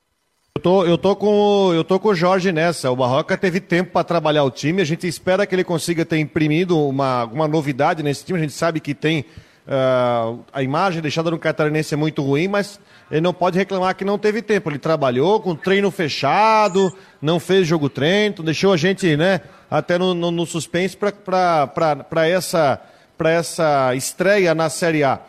[0.57, 2.91] Eu tô, eu, tô com, eu tô com o Jorge nessa.
[2.91, 4.83] O Barroca teve tempo para trabalhar o time.
[4.83, 8.39] A gente espera que ele consiga ter imprimido uma, uma novidade nesse time.
[8.39, 9.25] A gente sabe que tem
[9.71, 14.05] uh, a imagem deixada no Catarinense é muito ruim, mas ele não pode reclamar que
[14.05, 14.69] não teve tempo.
[14.69, 16.93] Ele trabalhou com treino fechado,
[17.23, 19.41] não fez jogo treino, deixou a gente né,
[19.71, 22.81] até no, no, no suspense para essa,
[23.25, 25.21] essa estreia na Série A.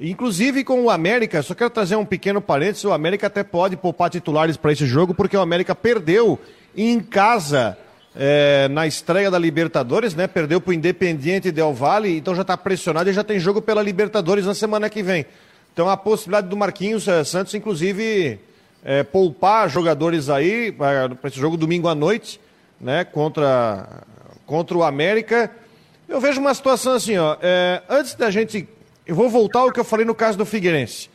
[0.00, 4.08] Inclusive com o América, só quero trazer um pequeno parênteses, o América até pode poupar
[4.08, 6.38] titulares para esse jogo, porque o América perdeu
[6.76, 7.76] em casa
[8.20, 10.26] é, na estreia da Libertadores, né?
[10.26, 13.80] Perdeu para o Independiente Del Valle, então já está pressionado e já tem jogo pela
[13.80, 15.24] Libertadores na semana que vem.
[15.72, 18.40] Então a possibilidade do Marquinhos é, Santos, inclusive,
[18.84, 22.40] é, poupar jogadores aí para esse jogo domingo à noite,
[22.80, 23.04] né?
[23.04, 24.02] Contra,
[24.44, 25.48] contra o América.
[26.08, 27.36] Eu vejo uma situação assim, ó.
[27.88, 28.66] Antes da gente
[29.06, 31.08] eu vou voltar ao que eu falei no caso do Figueirense.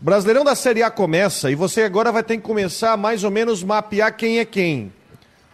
[0.00, 3.62] Brasileirão da Série A começa e você agora vai ter que começar mais ou menos
[3.62, 4.92] mapear quem é quem.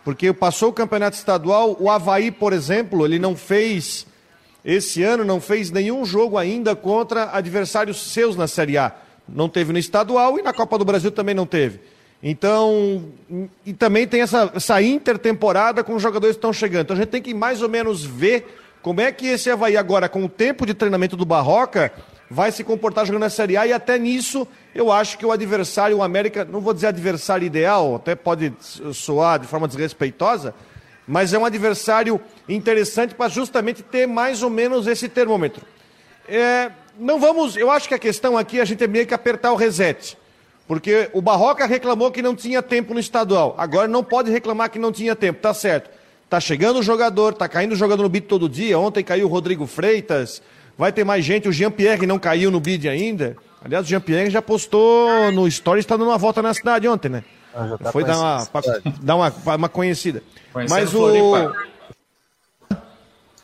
[0.09, 4.06] Porque passou o campeonato estadual, o Havaí, por exemplo, ele não fez,
[4.64, 8.90] esse ano, não fez nenhum jogo ainda contra adversários seus na Série A.
[9.28, 11.80] Não teve no estadual e na Copa do Brasil também não teve.
[12.22, 13.04] Então,
[13.66, 16.84] e também tem essa, essa intertemporada com os jogadores que estão chegando.
[16.84, 18.46] Então a gente tem que mais ou menos ver
[18.80, 21.92] como é que esse Havaí agora, com o tempo de treinamento do Barroca,
[22.31, 23.66] vai se comportar jogando na Série A?
[23.66, 27.97] E até nisso, eu acho que o adversário, o América, não vou dizer adversário ideal,
[27.97, 28.53] até pode
[28.93, 30.55] soar de forma desrespeitosa,
[31.07, 35.64] mas é um adversário interessante para justamente ter mais ou menos esse termômetro.
[36.29, 39.14] É, não vamos, eu acho que a questão aqui é a gente tem meio que
[39.14, 40.18] apertar o reset.
[40.68, 43.55] Porque o Barroca reclamou que não tinha tempo no estadual.
[43.57, 45.89] Agora não pode reclamar que não tinha tempo, tá certo.
[46.29, 48.79] Tá chegando o jogador, tá caindo o jogador no bid todo dia.
[48.79, 50.43] Ontem caiu o Rodrigo Freitas.
[50.79, 51.49] Vai ter mais gente.
[51.49, 53.37] O Jean-Pierre não caiu no bid ainda.
[53.62, 57.24] Aliás, o Jean-Pierre já postou no Stories, está dando uma volta na cidade ontem, né?
[57.53, 58.62] Ah, tá Foi dar uma, pra,
[59.03, 60.22] dar uma, uma conhecida.
[60.53, 60.99] Conhecendo Mas o.
[60.99, 61.68] Floripa.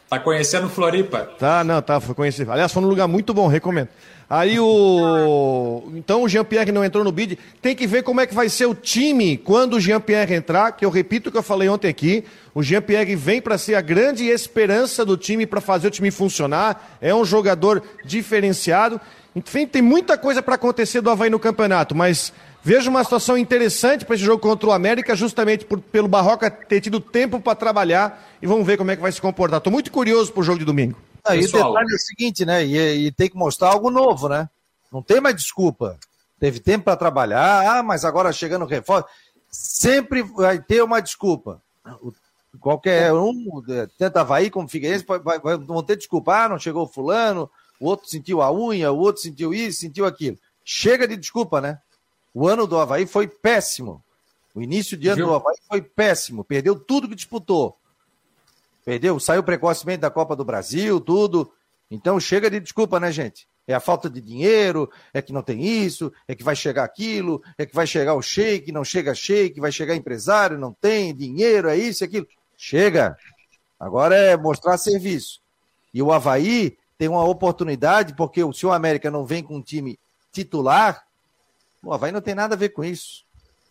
[0.09, 1.29] Tá conhecendo Floripa?
[1.37, 2.53] Tá, não, tá, foi conhecido.
[2.53, 3.89] Aliás, foi num lugar muito bom, recomendo.
[4.29, 5.85] Aí o.
[5.95, 7.39] Então o Jean-Pierre não entrou no bid.
[7.61, 10.85] Tem que ver como é que vai ser o time quando o Jean-Pierre entrar, que
[10.85, 12.25] eu repito o que eu falei ontem aqui.
[12.55, 16.97] O Jean-Pierre vem para ser a grande esperança do time para fazer o time funcionar.
[17.01, 19.01] É um jogador diferenciado.
[19.37, 24.05] Enfim, tem muita coisa para acontecer do Havaí no campeonato, mas vejo uma situação interessante
[24.05, 28.31] para esse jogo contra o América, justamente por, pelo Barroca ter tido tempo para trabalhar.
[28.41, 29.59] E vamos ver como é que vai se comportar.
[29.59, 30.97] Estou muito curioso para o jogo de domingo.
[31.25, 32.65] Ah, e o detalhe é o seguinte, né?
[32.65, 34.49] E, e, tem que mostrar algo novo, né?
[34.93, 35.99] Não tem mais desculpa.
[36.39, 39.09] Teve tempo para trabalhar, ah, mas agora chegando o reforço.
[39.51, 41.63] Sempre vai ter uma desculpa.
[42.03, 42.13] O,
[42.61, 43.63] qualquer um,
[43.99, 46.45] tanto Havaí como Figueirense, vai, vai, vão ter desculpa.
[46.45, 47.51] Ah, não chegou fulano,
[47.81, 50.39] o outro sentiu a unha, o outro sentiu isso, sentiu aquilo.
[50.65, 51.79] Chega de desculpa, né?
[52.33, 54.03] O ano do Havaí foi péssimo.
[54.55, 55.27] O início de ano Viu?
[55.27, 56.45] do Havaí foi péssimo.
[56.45, 57.77] Perdeu tudo que disputou.
[58.85, 61.51] Perdeu, saiu precocemente da Copa do Brasil, tudo.
[61.91, 63.49] Então chega de desculpa, né, gente?
[63.67, 67.43] É a falta de dinheiro, é que não tem isso, é que vai chegar aquilo,
[67.57, 71.69] é que vai chegar o shake, não chega shake, vai chegar empresário, não tem dinheiro,
[71.69, 72.27] é isso, é aquilo.
[72.59, 73.17] Chega.
[73.81, 75.41] Agora é mostrar serviço.
[75.95, 79.99] E o Havaí tem uma oportunidade, porque se o América não vem com um time
[80.31, 81.05] titular,
[81.83, 83.25] o Havaí não tem nada a ver com isso.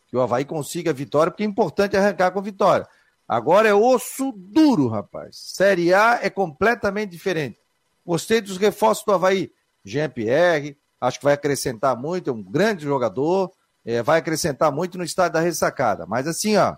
[0.10, 2.88] Que o Havaí consiga a vitória, porque é importante arrancar com vitória.
[3.28, 5.38] Agora é osso duro, rapaz.
[5.38, 7.58] Série A é completamente diferente.
[8.06, 9.52] Gostei dos reforços do Havaí.
[9.84, 13.52] Jean-Pierre, acho que vai acrescentar muito, é um grande jogador,
[13.86, 16.06] é, vai acrescentar muito no estádio da ressacada.
[16.06, 16.76] Mas assim, ó,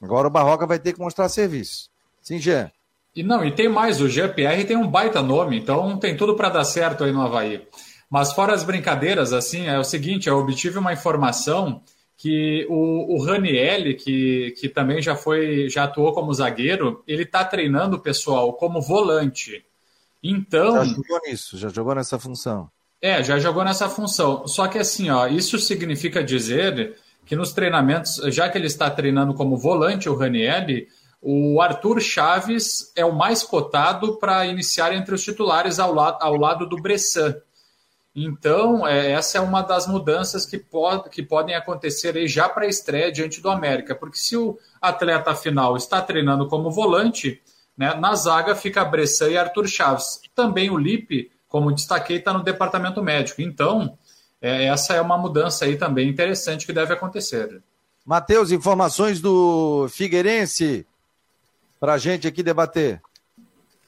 [0.00, 1.90] agora o Barroca vai ter que mostrar serviço.
[2.22, 2.70] Sim, Jean.
[3.14, 6.48] E não, e tem mais, o Jean-Pierre tem um baita nome, então tem tudo para
[6.48, 7.66] dar certo aí no Havaí.
[8.10, 11.82] Mas fora as brincadeiras, assim, é o seguinte, eu obtive uma informação
[12.16, 17.44] que o, o Ranielli, que, que também já foi, já atuou como zagueiro, ele está
[17.44, 19.64] treinando o pessoal como volante.
[20.22, 20.76] Então.
[20.76, 22.70] Já jogou nisso, já jogou nessa função.
[23.02, 24.46] É, já jogou nessa função.
[24.46, 26.96] Só que assim, ó, isso significa dizer
[27.26, 30.88] que nos treinamentos, já que ele está treinando como volante, o Ranielli,
[31.20, 36.36] o Arthur Chaves é o mais cotado para iniciar entre os titulares ao, la ao
[36.36, 37.34] lado do Bressan.
[38.14, 42.64] Então, é, essa é uma das mudanças que, pode, que podem acontecer aí já para
[42.64, 47.42] a estreia diante do América, porque se o atleta final está treinando como volante,
[47.76, 47.94] né?
[47.94, 50.20] Na zaga fica Bressan e Arthur Chaves.
[50.34, 53.42] Também o Lipe, como destaquei, está no departamento médico.
[53.42, 53.98] Então,
[54.40, 57.62] é, essa é uma mudança aí também interessante que deve acontecer.
[58.04, 60.86] Matheus, informações do Figueirense
[61.80, 63.00] para a gente aqui debater.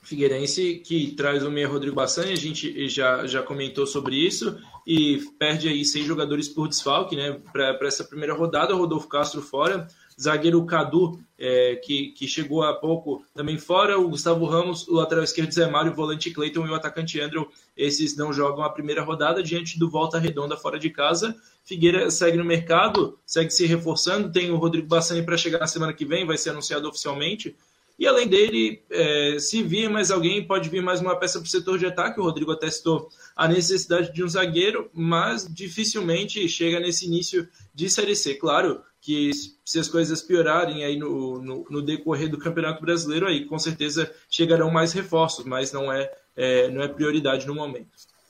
[0.06, 5.20] Figueirense que traz o meia Rodrigo Bassani, a gente já, já comentou sobre isso, e
[5.36, 7.40] perde aí seis jogadores por desfalque, né?
[7.52, 9.88] Para essa primeira rodada, Rodolfo Castro fora,
[10.18, 15.24] zagueiro Cadu, é, que, que chegou há pouco também fora, o Gustavo Ramos, o lateral
[15.24, 19.02] esquerdo Zé Mário, o volante Cleiton e o atacante Andrew, esses não jogam a primeira
[19.02, 21.34] rodada diante do Volta Redonda fora de casa.
[21.64, 25.92] Figueira segue no mercado, segue se reforçando, tem o Rodrigo Bassani para chegar na semana
[25.92, 27.56] que vem, vai ser anunciado oficialmente.
[27.98, 31.50] E além dele, é, se vir mais alguém, pode vir mais uma peça para o
[31.50, 32.20] setor de ataque.
[32.20, 38.14] O Rodrigo atestou a necessidade de um zagueiro, mas dificilmente chega nesse início de Série
[38.14, 38.34] C.
[38.34, 39.30] Claro, que
[39.64, 44.10] se as coisas piorarem aí no, no, no, decorrer do Campeonato Brasileiro, aí com certeza
[44.28, 47.88] chegarão mais reforços, mas não é, é não é prioridade no momento.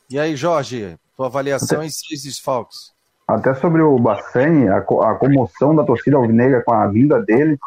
[0.09, 2.93] E aí, Jorge, tua avaliação em seis desfalques?
[3.27, 7.59] Até sobre o Bassani, a, a, comoção da torcida alvinegra com a vinda dele,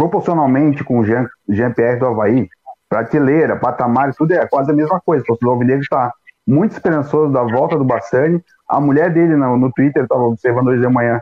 [0.00, 2.48] proporcionalmente com o Jean, Jean-Pierre do Havaí,
[2.88, 5.22] prateleira, patamar, tudo é quase a mesma coisa.
[5.22, 6.10] O torcedor alvinegro está
[6.46, 8.42] muito esperançoso da volta do Bassani.
[8.66, 11.20] A mulher dele no, no Twitter, estava observando hoje de manhã,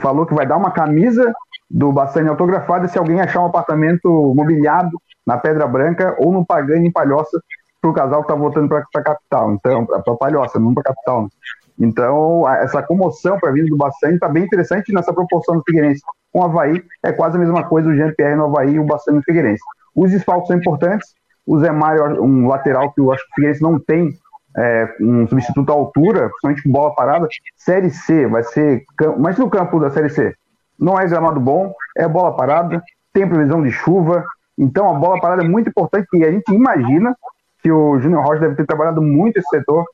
[0.00, 1.30] falou que vai dar uma camisa
[1.70, 6.88] do Bastani autografada se alguém achar um apartamento mobiliado na Pedra Branca ou no Pagani
[6.88, 7.38] em Palhoça
[7.82, 10.94] para o casal que está voltando para a capital, então para Palhoça, não para a
[10.94, 11.24] capital.
[11.24, 11.28] Né?
[11.80, 16.00] Então essa comoção para a vinda do Bastani está bem interessante nessa proporção do Figueirense
[16.32, 19.18] com o Havaí é quase a mesma coisa o Jean-Pierre no Havaí e o Bastani
[19.18, 19.62] no Figueirense.
[19.94, 21.14] Os desfalques são importantes.
[21.46, 24.12] O Zé Mário, um lateral que eu acho que o Figueirense não tem
[24.56, 27.28] é, um substituto à altura, principalmente com bola parada.
[27.56, 28.84] Série C vai ser.
[29.18, 30.34] Mas no campo da Série C
[30.78, 34.24] não é gramado bom, é bola parada, tem previsão de chuva.
[34.58, 37.14] Então a bola parada é muito importante e a gente imagina
[37.62, 39.84] que o Júnior Rocha deve ter trabalhado muito esse setor,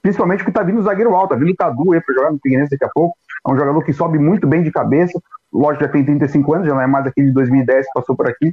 [0.00, 2.38] principalmente porque está vindo o zagueiro alto, está vindo o Cadu aí para jogar no
[2.40, 3.16] Figueirense daqui a pouco.
[3.46, 5.20] É um jogador que sobe muito bem de cabeça.
[5.52, 8.28] Lógico, já tem 35 anos, já não é mais aquele de 2010 que passou por
[8.28, 8.50] aqui.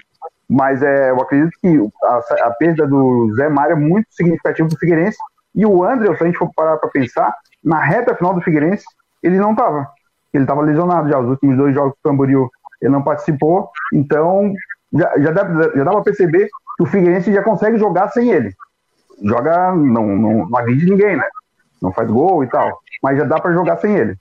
[0.49, 4.75] Mas é, eu acredito que a, a perda do Zé Mário é muito significativa para
[4.75, 5.17] o Figueirense
[5.55, 8.85] e o André, se a gente for parar para pensar, na reta final do Figueirense,
[9.21, 9.87] ele não estava.
[10.33, 11.19] Ele estava lesionado já.
[11.19, 12.49] Os últimos dois jogos do Camboriú
[12.81, 13.69] ele não participou.
[13.93, 14.53] Então,
[14.93, 18.53] já, já, dá, já dá para perceber que o Figueirense já consegue jogar sem ele.
[19.23, 21.27] Joga, não, não, não agride ninguém, né?
[21.81, 22.79] Não faz gol e tal.
[23.03, 24.15] Mas já dá para jogar sem ele.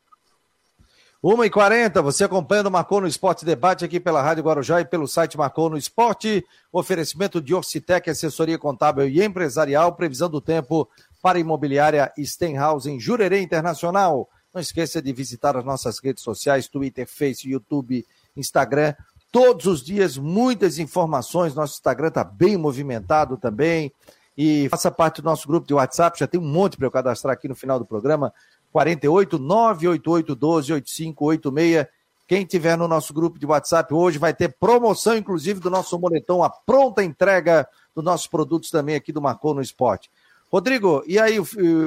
[1.23, 5.37] 1h40, você acompanhando o Marcou no Esporte Debate aqui pela Rádio Guarujá e pelo site
[5.37, 6.47] Marcou no Esporte.
[6.73, 10.89] Oferecimento de Orcitec, assessoria contábil e empresarial, previsão do tempo
[11.21, 14.29] para imobiliária Stenhouse em Jurerê Internacional.
[14.55, 18.07] Não esqueça de visitar as nossas redes sociais, Twitter, Face, YouTube,
[18.37, 18.95] Instagram.
[19.33, 21.53] Todos os dias, muitas informações.
[21.53, 23.93] Nosso Instagram está bem movimentado também.
[24.37, 26.17] E faça parte do nosso grupo de WhatsApp.
[26.17, 28.33] Já tem um monte para eu cadastrar aqui no final do programa.
[28.73, 31.87] 48 988 12 8586.
[32.27, 36.45] Quem tiver no nosso grupo de WhatsApp hoje vai ter promoção, inclusive, do nosso moletom,
[36.45, 40.11] a pronta entrega dos nossos produtos também aqui do Marcou no Esporte.
[40.53, 41.39] Rodrigo, e aí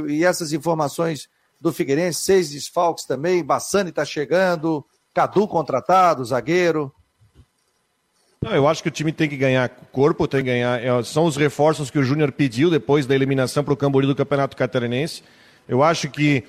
[0.07, 1.29] e essas informações
[1.59, 6.91] do Figueirense, seis desfalques também, Bassani está chegando, Cadu contratado, zagueiro.
[8.41, 10.81] Não, eu acho que o time tem que ganhar corpo, tem que ganhar.
[10.83, 14.15] É, são os reforços que o Júnior pediu depois da eliminação para o Camboriú do
[14.15, 15.21] Campeonato Catarinense.
[15.67, 16.43] Eu acho que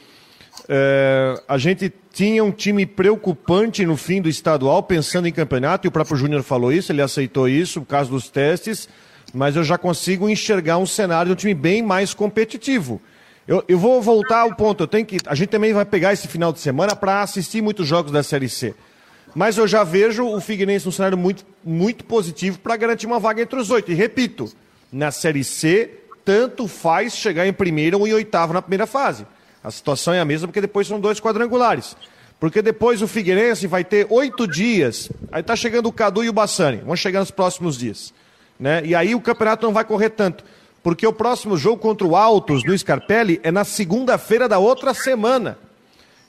[0.68, 5.88] é, a gente tinha um time preocupante no fim do estadual, pensando em campeonato, e
[5.88, 8.88] o próprio Júnior falou isso, ele aceitou isso, por causa dos testes,
[9.32, 13.00] mas eu já consigo enxergar um cenário de um time bem mais competitivo.
[13.48, 15.18] Eu, eu vou voltar ao ponto, eu tenho que.
[15.26, 18.48] A gente também vai pegar esse final de semana para assistir muitos jogos da Série
[18.48, 18.74] C.
[19.34, 23.42] Mas eu já vejo o Figueirense num cenário muito, muito positivo para garantir uma vaga
[23.42, 23.90] entre os oito.
[23.90, 24.52] E repito,
[24.92, 25.90] na Série C,
[26.24, 29.26] tanto faz chegar em primeiro ou em oitavo na primeira fase.
[29.62, 31.96] A situação é a mesma porque depois são dois quadrangulares.
[32.40, 35.08] Porque depois o Figueirense vai ter oito dias.
[35.30, 36.78] Aí está chegando o Cadu e o Bassani.
[36.78, 38.12] Vão chegar nos próximos dias.
[38.58, 38.82] Né?
[38.84, 40.44] E aí o campeonato não vai correr tanto.
[40.82, 45.56] Porque o próximo jogo contra o Altos no Scarpelli é na segunda-feira da outra semana.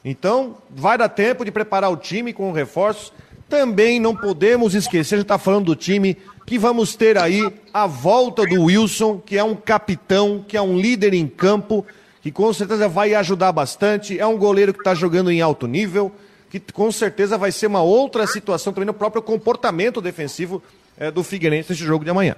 [0.06, 3.12] Então, vai dar tempo de preparar o time com reforços.
[3.50, 7.88] Também não podemos esquecer, a gente está falando do time, que vamos ter aí a
[7.88, 11.86] volta do Wilson, que é um capitão, que é um líder em campo,
[12.24, 14.18] que com certeza vai ajudar bastante.
[14.18, 16.10] É um goleiro que está jogando em alto nível,
[16.50, 20.64] que com certeza vai ser uma outra situação também no próprio comportamento defensivo
[20.98, 22.38] é, do Figueirense nesse jogo de amanhã.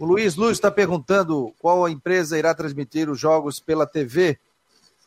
[0.00, 4.36] O Luiz Luz está perguntando qual empresa irá transmitir os jogos pela TV.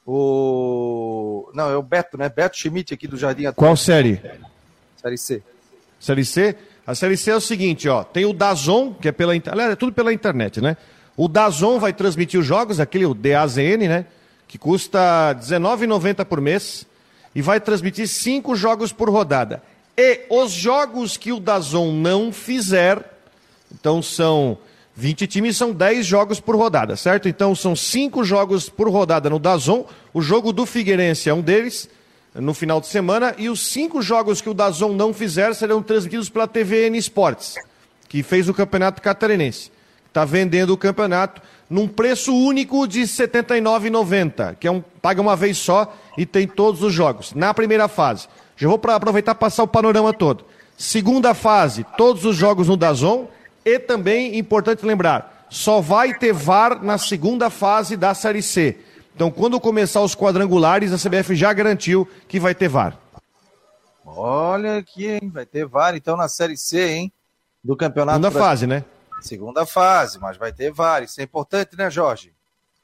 [0.05, 1.51] O.
[1.53, 2.30] Não, é o Beto, né?
[2.30, 3.59] Beto Schmidt aqui do Jardim Atlético.
[3.65, 4.21] Qual série?
[5.01, 5.43] Série C.
[5.99, 6.55] Série C?
[6.88, 8.05] A Série C é o seguinte, ó.
[8.05, 9.71] Tem o Dazon, que é pela internet.
[9.71, 10.78] É tudo pela internet, né?
[11.16, 14.05] O Dazon vai transmitir os jogos, aquele, o DAZN, né?
[14.47, 16.86] Que custa R$19,90 por mês.
[17.36, 19.61] E vai transmitir cinco jogos por rodada.
[19.97, 23.03] E os jogos que o Dazon não fizer,
[23.72, 24.57] então são
[24.95, 27.28] 20 times são 10 jogos por rodada, certo?
[27.28, 29.86] Então são 5 jogos por rodada no Dazon.
[30.14, 31.89] O jogo do Figueirense é um deles,
[32.36, 33.34] no final de semana.
[33.38, 37.55] E os 5 jogos que o Dazon não fizer serão transmitidos pela TVN Esportes,
[38.07, 39.72] que fez o Campeonato Catarinense.
[40.14, 45.36] Está vendendo o campeonato num preço único de R$ 79,90, que é um, paga uma
[45.36, 47.34] vez só e tem todos os jogos.
[47.34, 48.28] Na primeira fase.
[48.55, 50.45] Já vou para aproveitar e passar o panorama todo.
[50.78, 53.26] Segunda fase, todos os jogos no Dazon
[53.66, 58.78] e também, importante lembrar, só vai ter VAR na segunda fase da Série C.
[59.16, 62.99] Então, quando começar os quadrangulares, a CBF já garantiu que vai ter VAR.
[64.05, 65.32] Olha aqui, hein?
[65.34, 67.11] Vai ter VAR, então, na Série C, hein?
[67.64, 68.22] Do campeonato.
[68.22, 68.86] Segunda fase, né?
[69.24, 71.01] Segunda fase, mas vai ter VAR.
[71.01, 72.34] Isso é importante, né, Jorge?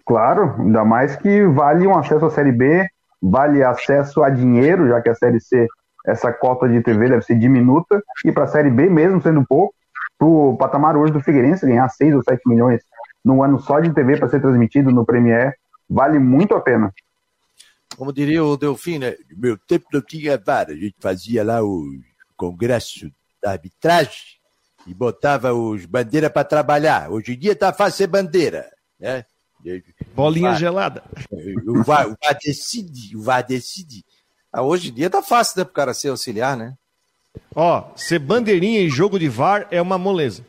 [0.05, 2.87] Claro, ainda mais que vale um acesso à Série B,
[3.21, 5.67] vale acesso a dinheiro, já que a Série C,
[6.07, 9.75] essa cota de TV deve ser diminuta, e para a Série B, mesmo sendo pouco,
[10.17, 12.81] pro patamar hoje do Figueirense, ganhar 6 ou 7 milhões
[13.23, 15.53] num ano só de TV para ser transmitido no Premier,
[15.89, 16.93] vale muito a pena.
[17.97, 19.15] Como diria o Delfim, né?
[19.35, 21.85] Meu tempo não tinha VAR, a gente fazia lá o
[22.37, 23.11] congresso
[23.43, 24.38] da arbitragem
[24.89, 27.11] e botava os bandeiras para trabalhar.
[27.11, 28.67] Hoje em dia tá fácil ser bandeira,
[28.99, 29.23] né?
[30.15, 31.03] Bolinha VAR, gelada.
[31.67, 34.03] O VAR, o VAR decide, o VAR decide.
[34.51, 36.73] Ah, hoje em dia tá fácil, né, pro cara ser auxiliar, né?
[37.53, 40.43] Ó, ser bandeirinha em jogo de VAR é uma moleza.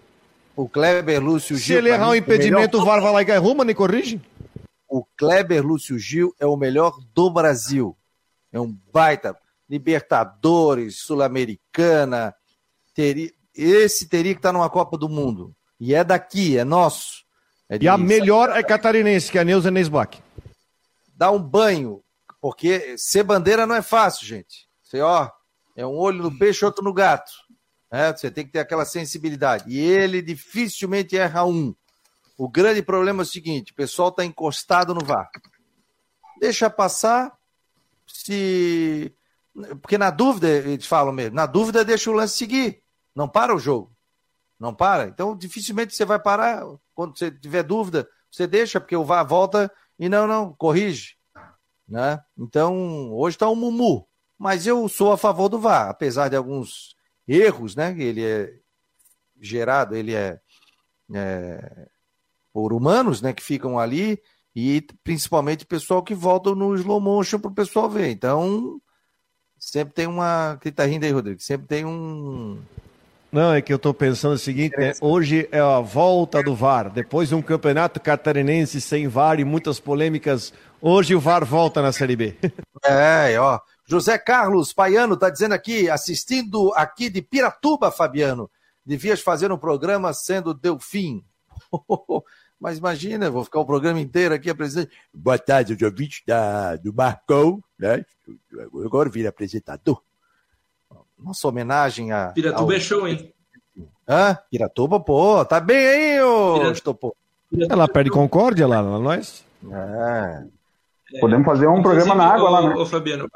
[0.57, 1.67] O Kleber Lúcio Gil.
[1.67, 2.83] Se ele errar um impedimento, o, melhor...
[2.83, 4.21] o VAR vai lá e arruma, nem corrige?
[4.89, 7.95] O Kleber Lúcio Gil é o melhor do Brasil.
[8.51, 9.37] É um baita.
[9.69, 12.35] Libertadores, Sul-Americana.
[12.95, 13.31] Teria...
[13.55, 15.55] Esse teria que estar tá numa Copa do Mundo.
[15.79, 17.25] E é daqui, é nosso.
[17.69, 20.23] É e a melhor é catarinense, que é a Neuza Neisbach.
[21.15, 22.03] Dá um banho,
[22.41, 24.69] porque ser bandeira não é fácil, gente.
[24.83, 25.31] Você, ó,
[25.77, 27.31] é um olho no peixe, outro no gato.
[27.91, 29.65] É, você tem que ter aquela sensibilidade.
[29.69, 31.75] E ele dificilmente erra um.
[32.39, 35.29] O grande problema é o seguinte: o pessoal está encostado no VAR.
[36.41, 37.33] Deixa passar.
[38.07, 39.15] Se.
[39.83, 42.83] Porque na dúvida, eles falam mesmo, na dúvida deixa o lance seguir.
[43.15, 43.93] Não para o jogo.
[44.59, 45.09] Não para.
[45.09, 46.65] Então, dificilmente você vai parar.
[46.95, 51.17] Quando você tiver dúvida, você deixa, porque o VAR volta e não, não, corrige.
[51.89, 52.23] Né?
[52.39, 54.09] Então, hoje está um mumu
[54.41, 56.97] mas eu sou a favor do VAR, apesar de alguns
[57.29, 57.95] erros, né?
[57.99, 58.55] Ele é
[59.39, 60.41] gerado, ele é,
[61.13, 61.89] é
[62.51, 63.35] por humanos, né?
[63.35, 64.19] Que ficam ali
[64.57, 68.09] e principalmente pessoal que volta no slow motion para o pessoal ver.
[68.09, 68.81] Então,
[69.59, 70.57] sempre tem uma.
[70.63, 71.39] Que tá rindo aí, Rodrigo?
[71.43, 72.59] Sempre tem um.
[73.33, 74.93] Não, é que eu estou pensando o seguinte, né?
[75.01, 76.91] hoje é a volta do VAR.
[76.91, 81.93] Depois de um campeonato catarinense sem VAR e muitas polêmicas, hoje o VAR volta na
[81.93, 82.37] Série B.
[82.83, 83.61] É, ó.
[83.87, 88.51] José Carlos Paiano está dizendo aqui, assistindo aqui de Piratuba, Fabiano.
[88.87, 91.23] Devias fazer um programa sendo Delfim.
[92.59, 94.91] Mas imagina, vou ficar o programa inteiro aqui apresentando.
[95.13, 98.03] Boa tarde, eu ouvinte da, do Marcão, né?
[98.85, 100.03] Agora vira apresentador.
[101.23, 102.29] Nossa homenagem a.
[102.29, 102.77] Piratuba ao...
[102.77, 103.33] é show, hein?
[104.09, 104.37] Hã?
[104.51, 107.15] Piratuba, pô, tá bem aí, ô Estopô.
[107.69, 109.45] Ela perde Concórdia lá, lá nós.
[109.71, 110.45] É.
[111.21, 112.75] Podemos fazer um programa na água lá, né?
[112.77, 113.29] Ô, Fabiano,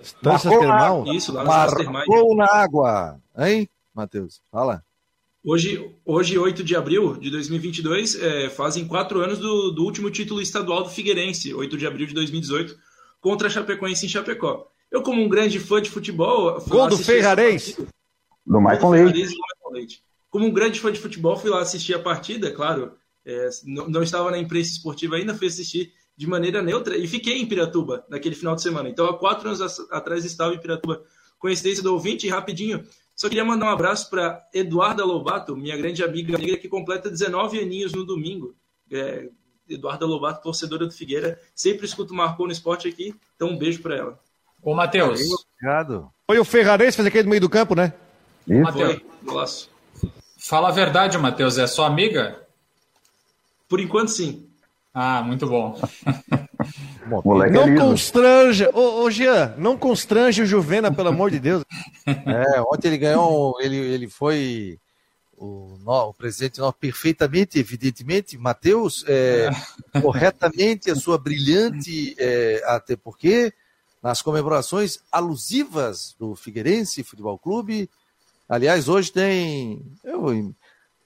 [0.00, 1.04] Estâncias Marcou Termal.
[1.06, 1.44] isso, lá.
[1.44, 3.20] Marcou na água.
[3.38, 4.40] Hein, Matheus?
[4.50, 4.82] Fala.
[5.44, 10.40] Hoje, hoje, 8 de abril de 2022, é, fazem quatro anos do, do último título
[10.40, 12.76] estadual do Figueirense, 8 de abril de 2018,
[13.20, 14.71] contra a Chapecoense em Chapecó.
[14.92, 16.60] Eu, como um grande fã de futebol...
[16.68, 17.18] Gol do partida.
[18.44, 18.60] Do
[19.32, 20.04] Michael Leite.
[20.28, 22.92] Como um grande fã de futebol, fui lá assistir a partida, claro,
[23.24, 27.40] é, não, não estava na imprensa esportiva ainda, fui assistir de maneira neutra e fiquei
[27.40, 28.88] em Piratuba naquele final de semana.
[28.88, 31.02] Então, há quatro anos atrás estava em Piratuba.
[31.38, 32.84] Coincidência do ouvinte, e rapidinho,
[33.16, 37.58] só queria mandar um abraço para Eduarda Lobato, minha grande amiga negra, que completa 19
[37.58, 38.54] aninhos no domingo.
[38.90, 39.30] É,
[39.68, 43.80] Eduarda Lobato, torcedora do Figueira, sempre escuto o Marcou no Esporte aqui, então um beijo
[43.80, 44.20] para ela.
[44.62, 45.20] Ô, Matheus,
[45.60, 46.10] Obrigado.
[46.26, 47.92] Foi o Ferrarense, fez aquele do meio do campo, né?
[48.46, 48.60] Isso.
[48.62, 49.68] Matheus,
[50.38, 52.40] fala a verdade, Matheus, é sua amiga?
[53.68, 54.46] Por enquanto, sim.
[54.94, 55.80] Ah, muito bom.
[57.24, 57.84] Moleque é Não liso.
[57.84, 58.70] constranja.
[58.74, 61.64] Ô, ô Jean, não constrange o Juvena, pelo amor de Deus.
[62.04, 64.76] É, ontem ele ganhou, ele, ele foi
[65.36, 69.50] o, no- o presidente nosso perfeitamente, evidentemente, Matheus, é,
[70.02, 73.52] corretamente a sua brilhante, é, até porque
[74.02, 77.88] nas comemorações alusivas do Figueirense Futebol Clube,
[78.48, 80.20] aliás, hoje tem, eu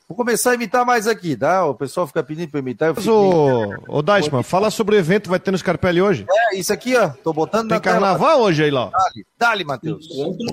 [0.08, 1.66] vou começar a imitar mais aqui, tá?
[1.66, 5.24] O pessoal fica pedindo para imitar, eu Mas, ô, ô Dashman, fala sobre o evento
[5.24, 6.24] que vai ter no Scarpelli hoje.
[6.30, 7.94] é, isso aqui, ó, tô botando Tem na tela.
[8.00, 8.90] carnaval hoje aí, lá.
[8.90, 10.06] Dale, dale, Matheus.
[10.10, 10.46] Encontro,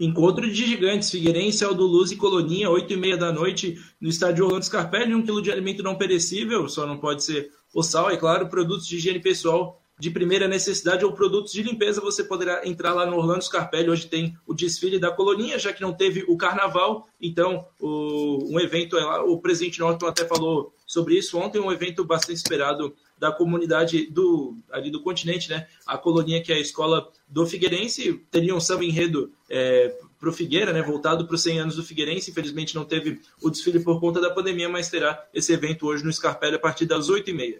[0.00, 4.44] encontro de gigantes, Figueirense, Aldo Luz e Coloninha, 8 e meia da noite, no estádio
[4.44, 8.16] Orlando Scarpelli, um quilo de alimento não perecível, só não pode ser o sal, é
[8.16, 12.94] claro, produtos de higiene pessoal de primeira necessidade ou produtos de limpeza, você poderá entrar
[12.94, 16.38] lá no Orlando Scarpelli, hoje tem o desfile da Coloninha, já que não teve o
[16.38, 21.60] carnaval, então o, um evento é lá, o presidente Norton até falou sobre isso ontem,
[21.60, 25.66] um evento bastante esperado da comunidade do ali do continente, né?
[25.86, 30.32] A Coloninha, que é a escola do Figueirense, teria um samba enredo é, para o
[30.32, 30.80] Figueira, né?
[30.80, 32.30] Voltado para os 100 anos do Figueirense.
[32.30, 36.12] Infelizmente não teve o desfile por conta da pandemia, mas terá esse evento hoje no
[36.12, 37.58] Scarpelli a partir das 8h30.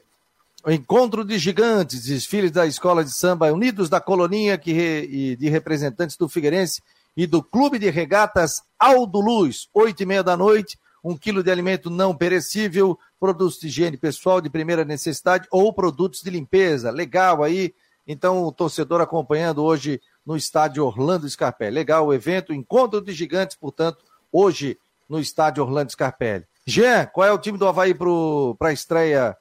[0.67, 6.17] Encontro de gigantes, desfiles da Escola de Samba Unidos da Coloninha que re- de representantes
[6.17, 6.83] do Figueirense
[7.17, 11.51] e do Clube de Regatas Aldo Luz, oito e meia da noite, um quilo de
[11.51, 16.91] alimento não perecível, produtos de higiene pessoal de primeira necessidade ou produtos de limpeza.
[16.91, 17.75] Legal aí.
[18.07, 21.75] Então, o torcedor acompanhando hoje no estádio Orlando Scarpelli.
[21.75, 26.45] Legal o evento, encontro de gigantes, portanto, hoje no estádio Orlando Scarpelli.
[26.67, 29.37] Jean, qual é o time do Havaí para a estreia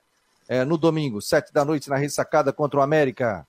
[0.50, 3.46] é, no domingo, sete da noite, na ressacada contra o América.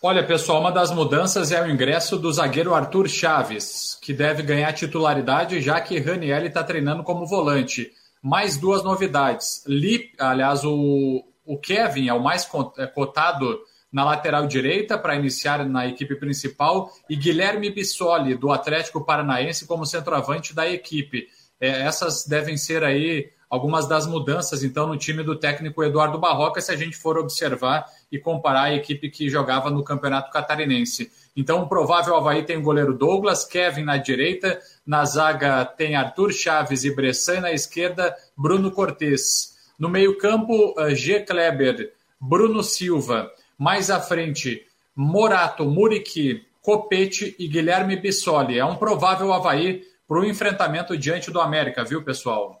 [0.00, 4.72] Olha, pessoal, uma das mudanças é o ingresso do zagueiro Arthur Chaves, que deve ganhar
[4.72, 7.90] titularidade, já que Raniel está treinando como volante.
[8.22, 9.64] Mais duas novidades.
[9.66, 13.58] Li, aliás, o, o Kevin é o mais é, cotado
[13.90, 19.86] na lateral direita para iniciar na equipe principal e Guilherme Bissoli, do Atlético Paranaense, como
[19.86, 21.26] centroavante da equipe.
[21.58, 26.60] É, essas devem ser aí algumas das mudanças, então, no time do técnico Eduardo Barroca,
[26.60, 31.10] se a gente for observar e comparar a equipe que jogava no Campeonato Catarinense.
[31.36, 36.32] Então, o provável Havaí tem o goleiro Douglas, Kevin na direita, na zaga tem Arthur
[36.32, 39.56] Chaves e Bressan, na esquerda, Bruno Cortes.
[39.78, 41.20] No meio-campo, eh, G.
[41.20, 43.30] Kleber, Bruno Silva.
[43.56, 48.58] Mais à frente, Morato, Muriqui, Copete e Guilherme Bissoli.
[48.58, 52.57] É um provável Havaí para o enfrentamento diante do América, viu, pessoal?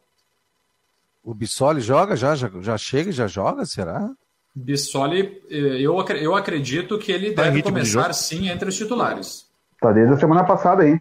[1.28, 4.08] O Bissoli joga já, já, já chega e já joga, será?
[4.54, 8.14] Bissoli, eh, eu, eu acredito que ele Tá deve de começar jogo?
[8.14, 9.46] sim entre os titulares.
[9.78, 10.98] Tá desde a semana passada aí.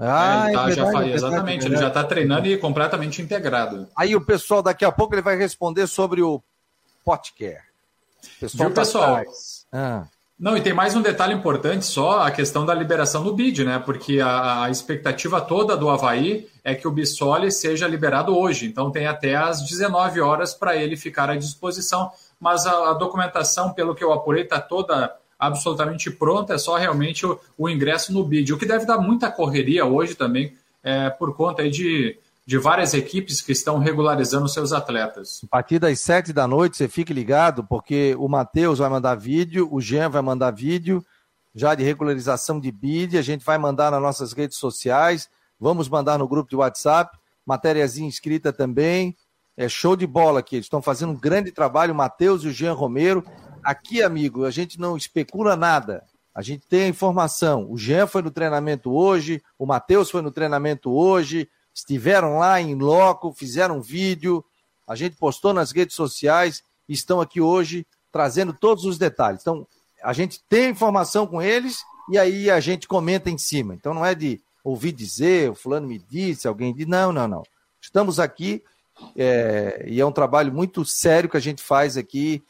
[0.00, 2.02] Ah, É, ele tá- é já verdade, fa- é verdade, exatamente, é ele já está
[2.02, 3.86] treinando e completamente integrado.
[3.96, 6.42] Aí o pessoal daqui a pouco ele vai responder sobre o
[7.04, 7.60] Potcare.
[8.38, 9.22] O pessoal Viu, tá pessoal?
[9.72, 10.08] Ah,
[10.42, 13.78] Não, e tem mais um detalhe importante só, a questão da liberação do bid, né?
[13.78, 18.66] Porque a, a expectativa toda do Havaí é que o Bissoli seja liberado hoje.
[18.66, 22.10] Então tem até às 19 horas para ele ficar à disposição.
[22.40, 27.24] Mas a, a documentação, pelo que eu apurei, está toda absolutamente pronta, é só realmente
[27.24, 28.52] o, o ingresso no bid.
[28.52, 32.18] O que deve dar muita correria hoje também, é, por conta aí de,
[32.52, 35.40] de várias equipes que estão regularizando seus atletas.
[35.42, 39.66] a partir das sete da noite, você fique ligado, porque o Matheus vai mandar vídeo,
[39.72, 41.02] o Jean vai mandar vídeo,
[41.54, 46.18] já de regularização de bid, a gente vai mandar nas nossas redes sociais, vamos mandar
[46.18, 49.16] no grupo de WhatsApp, matériazinha escrita também,
[49.56, 52.52] é show de bola aqui, eles estão fazendo um grande trabalho, o Matheus e o
[52.52, 53.24] Jean Romero.
[53.64, 57.66] Aqui, amigo, a gente não especula nada, a gente tem a informação.
[57.70, 62.74] O Jean foi no treinamento hoje, o Matheus foi no treinamento hoje, estiveram lá em
[62.74, 64.44] loco, fizeram vídeo,
[64.86, 69.40] a gente postou nas redes sociais, estão aqui hoje trazendo todos os detalhes.
[69.40, 69.66] Então,
[70.02, 73.74] a gente tem informação com eles e aí a gente comenta em cima.
[73.74, 77.42] Então, não é de ouvir dizer, o fulano me disse, alguém disse, não, não, não.
[77.80, 78.62] Estamos aqui
[79.16, 82.42] é, e é um trabalho muito sério que a gente faz aqui,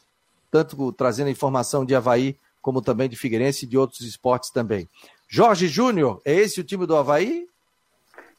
[0.51, 4.89] tanto trazendo informação de Havaí, como também de Figueirense e de outros esportes também.
[5.29, 7.47] Jorge Júnior, é esse o time do Havaí?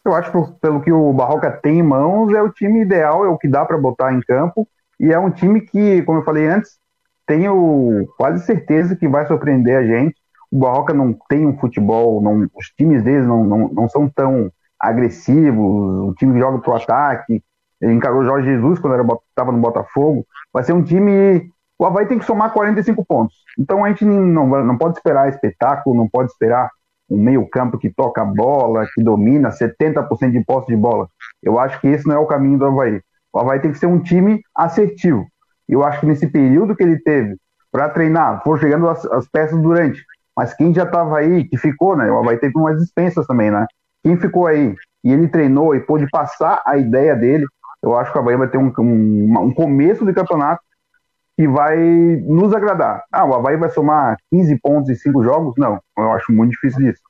[0.06, 3.30] Eu acho que pelo que o Barroca tem em mãos, é o time ideal, é
[3.30, 4.68] o que dá para botar em campo.
[5.00, 6.78] E é um time que, como eu falei antes,
[7.26, 10.16] tenho quase certeza que vai surpreender a gente.
[10.52, 14.52] O Barroca não tem um futebol, não, os times deles não, não, não são tão
[14.80, 17.42] agressivos, o time joga pro ataque.
[17.82, 20.26] Encarou o Jorge Jesus quando estava no Botafogo.
[20.54, 21.50] Vai ser um time.
[21.80, 23.36] O Havaí tem que somar 45 pontos.
[23.58, 26.70] Então a gente não, não pode esperar espetáculo, não pode esperar
[27.14, 31.08] um meio-campo que toca a bola, que domina 70% de posse de bola.
[31.42, 33.00] Eu acho que esse não é o caminho do Havaí.
[33.32, 35.26] O Havaí tem que ser um time assertivo.
[35.70, 37.38] Eu acho que nesse período que ele teve
[37.72, 40.04] para treinar, foram chegando as, as, peças durante.
[40.36, 42.10] Mas quem já estava aí, que ficou, né?
[42.12, 43.66] O Havaí teve umas dispensas também, né?
[44.04, 47.46] Quem ficou aí e ele treinou e pôde passar a ideia dele,
[47.82, 50.62] eu acho que o Havaí vai ter um, um, um começo de campeonato
[51.38, 53.04] que vai nos agradar.
[53.12, 55.56] Ah, o Havaí vai somar 15 pontos em 5 jogos?
[55.58, 57.02] Não, eu acho muito difícil isso.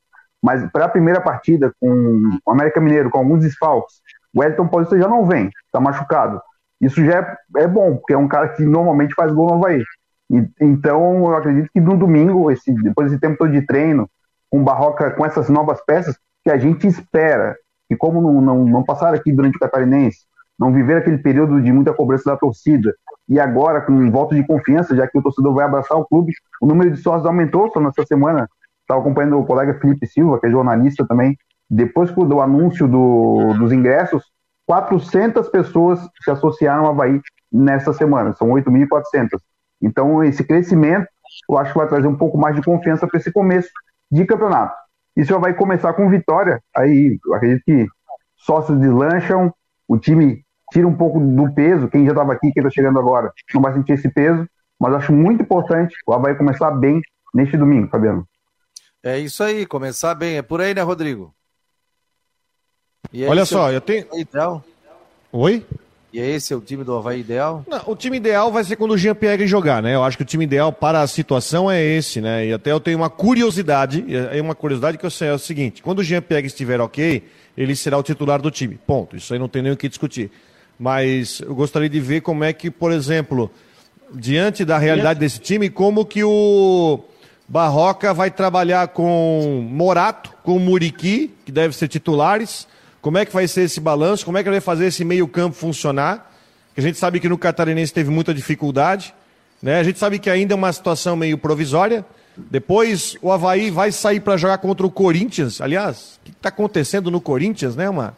[0.41, 4.01] Mas para a primeira partida com o América Mineiro, com alguns desfalques,
[4.34, 6.41] o Elton Paulista já não vem, está machucado.
[6.82, 9.84] Isso já é, é, bom, porque é um cara que normalmente faz gol no Havaí.
[10.30, 14.09] E, então, eu acredito que no domingo, esse, depois desse tempo todo de treino,
[14.49, 17.55] com Barroca, com essas novas peças, que a gente espera,
[17.89, 20.26] e como não, não, não passaram aqui durante o Catarinense,
[20.59, 22.93] não viver aquele período de muita cobrança da torcida,
[23.27, 26.33] e agora com um voto de confiança, já que o torcedor vai abraçar o clube,
[26.61, 28.47] o número de sócios aumentou só nessa semana.
[28.81, 31.37] Estava acompanhando o colega Felipe Silva, que é jornalista também.
[31.69, 34.23] Depois do anúncio do, dos ingressos,
[34.65, 39.39] 400 pessoas se associaram ao Havaí nessa semana, são 8.400.
[39.81, 41.07] Então, esse crescimento,
[41.49, 43.69] eu acho que vai trazer um pouco mais de confiança para esse começo
[44.11, 44.75] de campeonato.
[45.15, 47.87] E se o Havaí começar com vitória, aí eu acredito que
[48.35, 49.53] sócios deslancham,
[49.87, 50.42] o time
[50.74, 53.74] tira um pouco do peso, quem já estava aqui, quem está chegando agora, não vai
[53.74, 54.47] sentir esse peso,
[54.80, 56.99] mas acho muito importante o Havaí começar bem
[57.34, 58.28] neste domingo, Fabiano.
[59.03, 60.38] É isso aí, começar bem.
[60.38, 61.34] É por aí, né, Rodrigo?
[63.13, 64.07] É Olha só, eu tenho.
[64.15, 64.63] Ideal?
[65.32, 65.63] Oi?
[66.11, 67.63] E é esse é o time do Havaí ideal?
[67.67, 69.95] Não, o time ideal vai ser quando o Jean-Pierre jogar, né?
[69.95, 72.47] Eu acho que o time ideal para a situação é esse, né?
[72.47, 75.84] E até eu tenho uma curiosidade, é uma curiosidade que eu sei é o seguinte:
[75.84, 77.24] quando o Jean-Pierre estiver ok,
[77.57, 78.80] ele será o titular do time.
[78.88, 79.15] Ponto.
[79.15, 80.32] Isso aí não tem nem o que discutir.
[80.80, 83.51] Mas eu gostaria de ver como é que, por exemplo,
[84.13, 86.99] diante da realidade desse time, como que o
[87.47, 92.67] Barroca vai trabalhar com Morato, com Muriqui, que deve ser titulares.
[93.01, 94.26] Como é que vai ser esse balanço?
[94.26, 96.32] Como é que ele vai fazer esse meio-campo funcionar?
[96.76, 99.13] a gente sabe que no Catarinense teve muita dificuldade.
[99.61, 99.80] Né?
[99.80, 102.03] A gente sabe que ainda é uma situação meio provisória.
[102.36, 105.61] Depois o Havaí vai sair para jogar contra o Corinthians.
[105.61, 107.88] Aliás, o que está acontecendo no Corinthians, né?
[107.88, 108.17] Uma,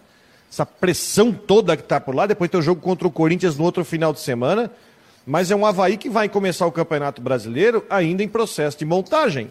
[0.52, 2.26] essa pressão toda que está por lá.
[2.26, 4.72] Depois tem o jogo contra o Corinthians no outro final de semana.
[5.26, 9.50] Mas é um Havaí que vai começar o Campeonato Brasileiro ainda em processo de montagem.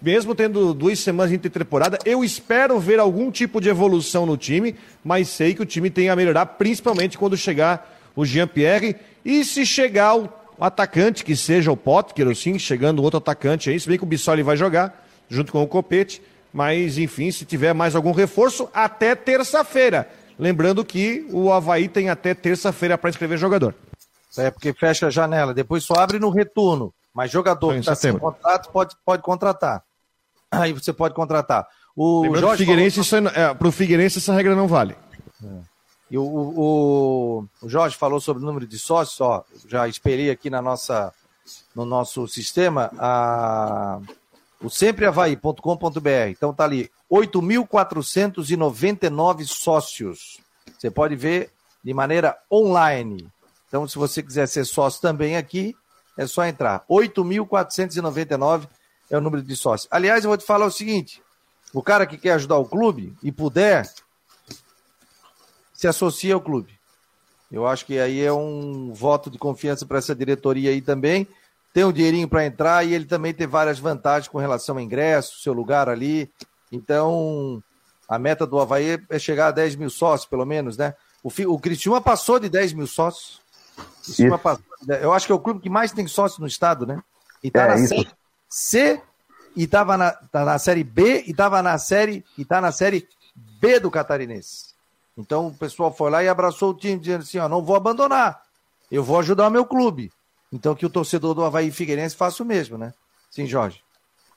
[0.00, 4.76] Mesmo tendo duas semanas de temporada, eu espero ver algum tipo de evolução no time,
[5.02, 8.96] mas sei que o time tem a melhorar, principalmente quando chegar o Jean-Pierre.
[9.24, 10.28] E se chegar o
[10.60, 14.42] atacante, que seja o Potker, sim, chegando outro atacante aí, se bem que o Bissoli
[14.42, 16.22] vai jogar, junto com o Copete.
[16.52, 20.08] Mas, enfim, se tiver mais algum reforço, até terça-feira.
[20.38, 23.74] Lembrando que o Havaí tem até terça-feira para inscrever jogador.
[24.36, 26.92] É, porque fecha a janela, depois só abre no retorno.
[27.14, 29.82] Mas jogador que está sem contrato pode, pode contratar.
[30.50, 31.66] Aí você pode contratar.
[31.96, 33.30] O Lembrando Jorge Figueirense, falou...
[33.30, 34.94] é, para o Figueirense essa regra não vale.
[35.42, 35.76] É.
[36.10, 40.48] E o, o, o, Jorge falou sobre o número de sócios, ó, já esperei aqui
[40.48, 41.12] na nossa,
[41.74, 43.98] no nosso sistema, a,
[44.60, 46.30] o sempreavaí.com.br.
[46.30, 50.38] Então tá ali, 8.499 sócios.
[50.76, 51.50] Você pode ver
[51.82, 53.28] de maneira online.
[53.68, 55.76] Então, se você quiser ser sócio também aqui,
[56.16, 56.84] é só entrar.
[56.88, 58.68] 8.499
[59.10, 59.88] é o número de sócios.
[59.90, 61.22] Aliás, eu vou te falar o seguinte:
[61.72, 63.88] o cara que quer ajudar o clube e puder,
[65.72, 66.74] se associa ao clube.
[67.52, 71.28] Eu acho que aí é um voto de confiança para essa diretoria aí também
[71.76, 75.42] tem um dinheirinho para entrar e ele também tem várias vantagens com relação ao ingresso,
[75.42, 76.32] seu lugar ali.
[76.72, 77.62] Então,
[78.08, 80.94] a meta do Havaí é chegar a 10 mil sócios, pelo menos, né?
[81.22, 83.42] O, o Criciúma passou de 10 mil sócios.
[84.42, 84.64] Passou,
[85.02, 86.98] eu acho que é o clube que mais tem sócios no estado, né?
[87.44, 87.88] E tá é, na isso.
[87.88, 88.08] série
[88.48, 89.02] C
[89.54, 93.06] e tava na, tá na série B e tava na série e tá na série
[93.60, 94.68] B do Catarinense.
[95.14, 98.40] Então o pessoal foi lá e abraçou o time, dizendo assim: ó, não vou abandonar,
[98.90, 100.10] eu vou ajudar o meu clube.
[100.52, 102.92] Então que o torcedor do Havaí Figueirense faça o mesmo, né?
[103.30, 103.80] Sim, Jorge.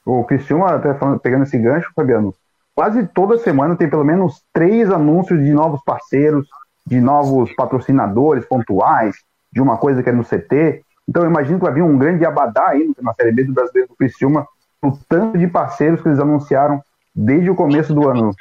[0.05, 2.33] O Cristiano, até falando, pegando esse gancho, Fabiano,
[2.75, 6.47] quase toda semana tem pelo menos três anúncios de novos parceiros,
[6.85, 9.15] de novos patrocinadores pontuais,
[9.51, 10.83] de uma coisa que é no CT.
[11.07, 13.89] Então eu imagino que vai vir um grande abadá aí na Série B do Brasileiro
[13.89, 14.47] do Criciúma,
[14.81, 16.83] o tanto de parceiros que eles anunciaram
[17.13, 18.33] desde o começo do ano.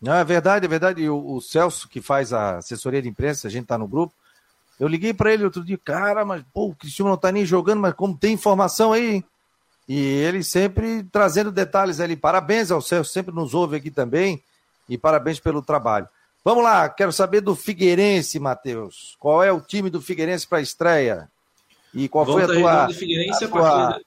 [0.00, 1.08] Não, é verdade, é verdade.
[1.08, 4.12] O, o Celso, que faz a assessoria de imprensa, a gente tá no grupo,
[4.78, 7.80] eu liguei para ele outro dia, cara, mas pô, o Cristiano não tá nem jogando,
[7.80, 9.24] mas como tem informação aí,
[9.88, 12.16] E ele sempre trazendo detalhes ali.
[12.16, 14.42] Parabéns ao Celso, sempre nos ouve aqui também.
[14.88, 16.08] E parabéns pelo trabalho.
[16.44, 19.16] Vamos lá, quero saber do Figueirense, Matheus.
[19.18, 21.30] Qual é o time do Figueirense para a estreia?
[21.92, 24.00] E qual Volta foi a tua, a, tua,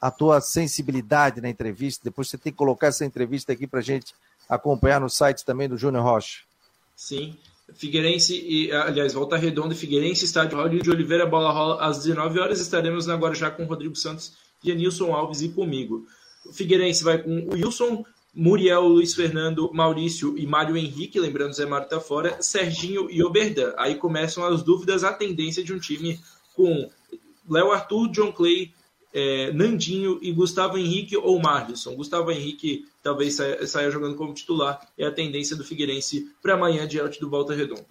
[0.00, 2.02] a tua sensibilidade na entrevista?
[2.04, 4.14] Depois você tem que colocar essa entrevista aqui para gente
[4.48, 6.40] acompanhar no site também do Júnior Rocha.
[6.94, 7.38] Sim.
[7.74, 12.60] Figueirense e, aliás, Volta Redonda Figueirense, estádio Raul de Oliveira, bola rola às 19 horas.
[12.60, 16.06] Estaremos agora já com Rodrigo Santos, Janilson Alves e comigo.
[16.46, 18.04] O Figueirense vai com o Wilson,
[18.34, 23.74] Muriel, Luiz Fernando, Maurício e Mário Henrique, lembrando Zé Mário tá fora, Serginho e Oberdan.
[23.76, 26.18] Aí começam as dúvidas, a tendência de um time
[26.54, 26.90] com
[27.48, 28.72] Léo Arthur, John Clay,
[29.12, 31.94] é, Nandinho e Gustavo Henrique ou Marlisson.
[31.94, 34.80] Gustavo Henrique talvez saia, saia, jogando como titular.
[34.96, 37.86] É a tendência do Figueirense para amanhã diante do Volta Redonda.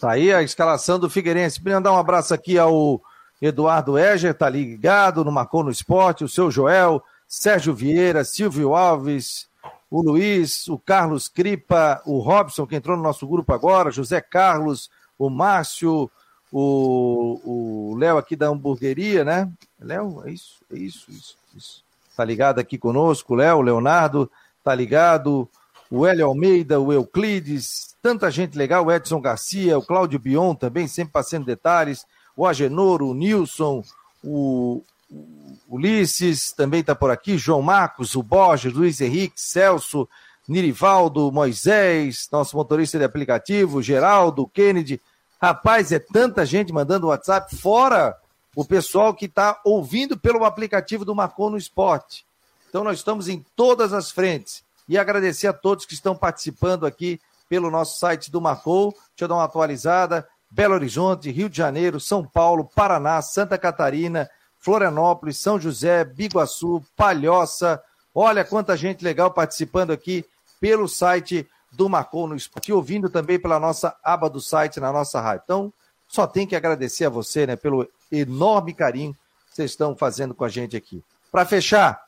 [0.00, 1.60] Tá aí a escalação do Figueirense.
[1.60, 3.00] Queria dar um abraço aqui ao
[3.40, 9.48] Eduardo Eger, tá ligado no Marcou no Esporte, o seu Joel, Sérgio Vieira, Silvio Alves,
[9.90, 14.90] o Luiz, o Carlos Cripa, o Robson, que entrou no nosso grupo agora, José Carlos,
[15.18, 16.10] o Márcio,
[16.52, 19.50] o Léo aqui da hamburgueria, né?
[19.80, 21.82] Léo, é isso, é isso, isso, isso.
[22.16, 24.30] Tá ligado aqui conosco, Léo, Leonardo,
[24.62, 25.48] tá ligado,
[25.90, 30.86] o Hélio Almeida, o Euclides, tanta gente legal, o Edson Garcia, o Cláudio Bion também,
[30.86, 32.04] sempre passando detalhes,
[32.36, 33.82] o Agenor, o Nilson,
[34.22, 40.08] o, o Ulisses também está por aqui, João Marcos, o Borges, Luiz Henrique, Celso,
[40.46, 45.00] Nirivaldo, Moisés, nosso motorista de aplicativo, Geraldo, Kennedy.
[45.40, 48.16] Rapaz, é tanta gente mandando WhatsApp, fora
[48.54, 52.24] o pessoal que está ouvindo pelo aplicativo do Marcou no Esporte.
[52.68, 54.62] Então nós estamos em todas as frentes.
[54.88, 58.90] E agradecer a todos que estão participando aqui pelo nosso site do Marcou.
[58.90, 60.26] Deixa eu dar uma atualizada.
[60.50, 64.28] Belo Horizonte, Rio de Janeiro, São Paulo, Paraná, Santa Catarina,
[64.58, 67.80] Florianópolis, São José, Biguaçu, Palhoça.
[68.12, 70.24] Olha quanta gente legal participando aqui
[70.60, 74.92] pelo site do Marcou no Esporte e ouvindo também pela nossa aba do site na
[74.92, 75.42] nossa rádio.
[75.44, 75.72] Então,
[76.10, 79.12] só tem que agradecer a você, né, pelo enorme carinho
[79.48, 81.02] que vocês estão fazendo com a gente aqui.
[81.30, 82.02] Para fechar.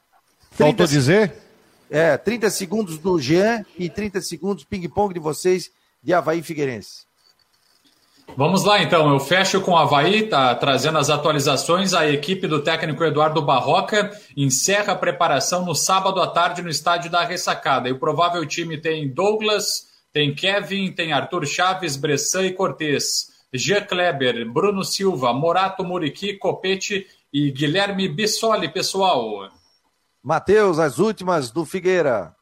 [0.50, 1.32] Faltou dizer?
[1.88, 5.70] É, 30 segundos do Jean e 30 segundos ping-pong de vocês
[6.02, 7.04] de Havaí Figueirense.
[8.36, 11.92] Vamos lá então, eu fecho com o Havaí, tá trazendo as atualizações.
[11.92, 17.10] A equipe do técnico Eduardo Barroca encerra a preparação no sábado à tarde no estádio
[17.10, 17.88] da Ressacada.
[17.88, 23.31] E o provável time tem Douglas, tem Kevin, tem Arthur Chaves, Bressan e Cortez.
[23.52, 29.50] Jean Kleber, Bruno Silva, Morato Muriqui, Copete e Guilherme Bissoli, pessoal.
[30.22, 32.34] Matheus, as últimas do Figueira.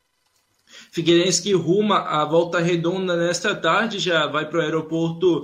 [0.93, 5.43] Figueirense que ruma a volta redonda nesta tarde, já vai para o aeroporto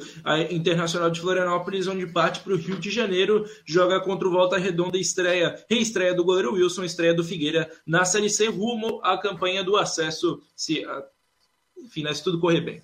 [0.51, 4.99] internacional de Florianópolis, onde parte para o Rio de Janeiro, joga contra o Volta Redonda,
[4.99, 9.77] estreia, reestreia do goleiro Wilson, estreia do Figueira na Série C, rumo à campanha do
[9.77, 10.85] acesso, se,
[11.77, 12.83] enfim, né, se tudo correr bem.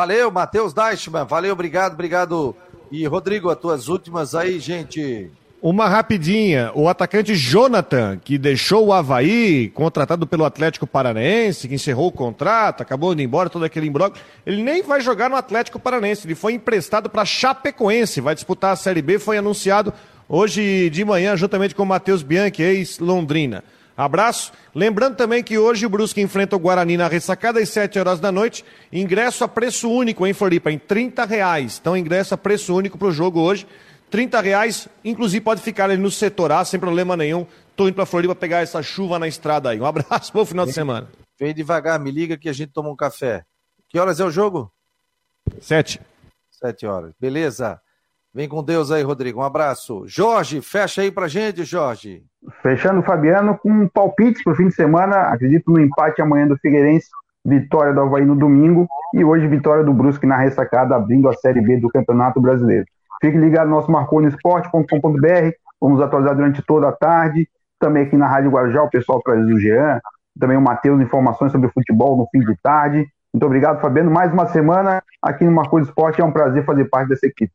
[0.00, 1.26] Valeu, Matheus Deichmann.
[1.26, 2.56] Valeu, obrigado, obrigado.
[2.90, 5.30] E Rodrigo, as tuas últimas aí, gente.
[5.60, 6.72] Uma rapidinha.
[6.74, 12.80] O atacante Jonathan, que deixou o Havaí, contratado pelo Atlético Paranaense, que encerrou o contrato,
[12.80, 16.26] acabou indo embora, todo aquele imbróglio, ele nem vai jogar no Atlético Paranaense.
[16.26, 19.92] Ele foi emprestado para Chapecoense, vai disputar a Série B, foi anunciado
[20.26, 23.62] hoje de manhã, juntamente com o Matheus Bianchi, ex-Londrina.
[24.00, 24.50] Abraço.
[24.74, 28.32] Lembrando também que hoje o Brusque enfrenta o Guarani na ressacada às 7 horas da
[28.32, 28.64] noite.
[28.90, 31.76] Ingresso a preço único em Floripa, em 30 reais.
[31.78, 33.66] Então, ingresso a preço único para o jogo hoje.
[34.10, 37.46] 30 reais, inclusive pode ficar ali no setor A, sem problema nenhum.
[37.76, 39.78] Tô indo para Floripa pegar essa chuva na estrada aí.
[39.78, 41.06] Um abraço, bom final de semana.
[41.38, 43.44] Vem devagar, me liga que a gente toma um café.
[43.86, 44.72] Que horas é o jogo?
[45.60, 46.00] Sete.
[46.50, 47.12] Sete horas.
[47.20, 47.78] Beleza.
[48.32, 49.40] Vem com Deus aí, Rodrigo.
[49.40, 50.04] Um abraço.
[50.06, 52.24] Jorge, fecha aí pra gente, Jorge.
[52.62, 55.16] Fechando o Fabiano com palpites para o fim de semana.
[55.28, 57.08] Acredito no empate amanhã do Figueirense,
[57.44, 61.60] vitória do Havaí no domingo e hoje vitória do Brusque na ressacada, abrindo a Série
[61.60, 62.84] B do Campeonato Brasileiro.
[63.20, 65.50] Fique ligado no nosso marconesporte.com.br.
[65.80, 67.48] Vamos atualizar durante toda a tarde.
[67.78, 69.98] Também aqui na Rádio Guarujá, o pessoal traz o Jean,
[70.38, 73.08] também o Matheus, informações sobre futebol no fim de tarde.
[73.32, 74.10] Muito obrigado, Fabiano.
[74.10, 76.20] Mais uma semana aqui no Marcos Esporte.
[76.20, 77.52] É um prazer fazer parte dessa equipe.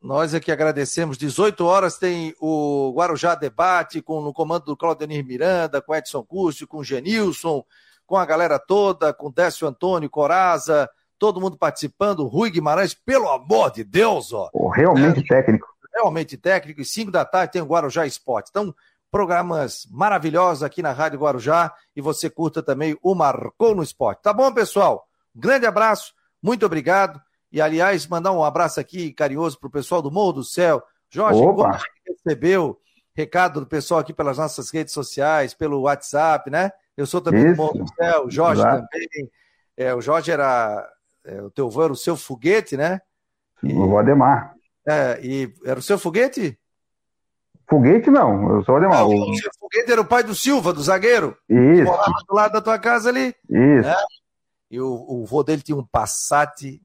[0.00, 1.18] Nós aqui agradecemos.
[1.18, 6.68] 18 horas tem o Guarujá Debate com, no comando do Claudenir Miranda, com Edson Cúcio,
[6.68, 7.64] com Genilson,
[8.06, 10.88] com a galera toda, com Décio Antônio, Coraza,
[11.18, 12.26] todo mundo participando.
[12.26, 14.50] Rui Guimarães, pelo amor de Deus, ó.
[14.70, 15.66] realmente é, técnico.
[15.92, 16.80] Realmente técnico.
[16.80, 18.50] E 5 da tarde tem o Guarujá Esporte.
[18.50, 18.72] Então,
[19.10, 24.22] programas maravilhosos aqui na Rádio Guarujá e você curta também o Marcou no Esporte.
[24.22, 25.08] Tá bom, pessoal?
[25.34, 27.20] Grande abraço, muito obrigado.
[27.50, 30.82] E, aliás, mandar um abraço aqui carinhoso para o pessoal do Morro do Céu.
[31.10, 31.80] Jorge, Opa.
[32.06, 32.78] recebeu
[33.14, 36.70] recado do pessoal aqui pelas nossas redes sociais, pelo WhatsApp, né?
[36.96, 37.54] Eu sou também Isso.
[37.54, 38.86] do Morro do Céu, o Jorge Exato.
[38.88, 39.30] também.
[39.76, 40.88] É, o Jorge era
[41.24, 43.00] é, o teu avô era o seu foguete, né?
[43.62, 44.54] E, o Ademar.
[44.86, 46.58] É, e era o seu foguete?
[47.68, 49.00] Foguete não, eu sou o Ademar.
[49.00, 51.36] Não, o seu foguete era o pai do Silva, do zagueiro.
[51.48, 51.84] Isso.
[51.84, 53.34] Morava do lado da tua casa ali.
[53.48, 53.88] Isso.
[53.88, 53.96] Né?
[54.70, 56.80] E o, o vô dele tinha um Passat,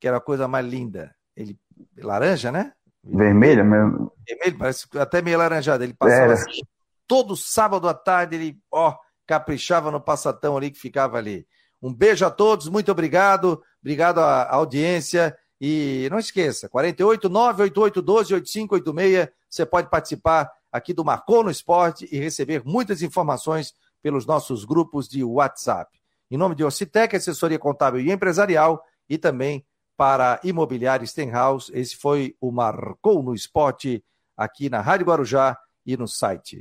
[0.00, 1.14] que era a coisa mais linda.
[1.36, 1.58] Ele,
[1.98, 2.72] laranja, né?
[3.04, 4.12] Vermelha mesmo.
[4.26, 5.84] Vermelho, parece até meio laranjado.
[5.84, 6.62] Ele passava assim,
[7.06, 8.96] todo sábado à tarde, ele, ó,
[9.26, 11.46] caprichava no passatão ali que ficava ali.
[11.82, 13.62] Um beijo a todos, muito obrigado.
[13.80, 15.36] Obrigado à audiência.
[15.60, 19.28] E não esqueça, 48 988 12 8586.
[19.48, 25.08] Você pode participar aqui do Marcou no Esporte e receber muitas informações pelos nossos grupos
[25.08, 26.00] de WhatsApp.
[26.30, 29.66] Em nome de Ocitec, assessoria contábil e empresarial, e também
[30.00, 31.70] para Imobiliário Stenhouse.
[31.74, 34.02] Esse foi o Marcou no Esporte
[34.34, 36.58] aqui na Rádio Guarujá e no site.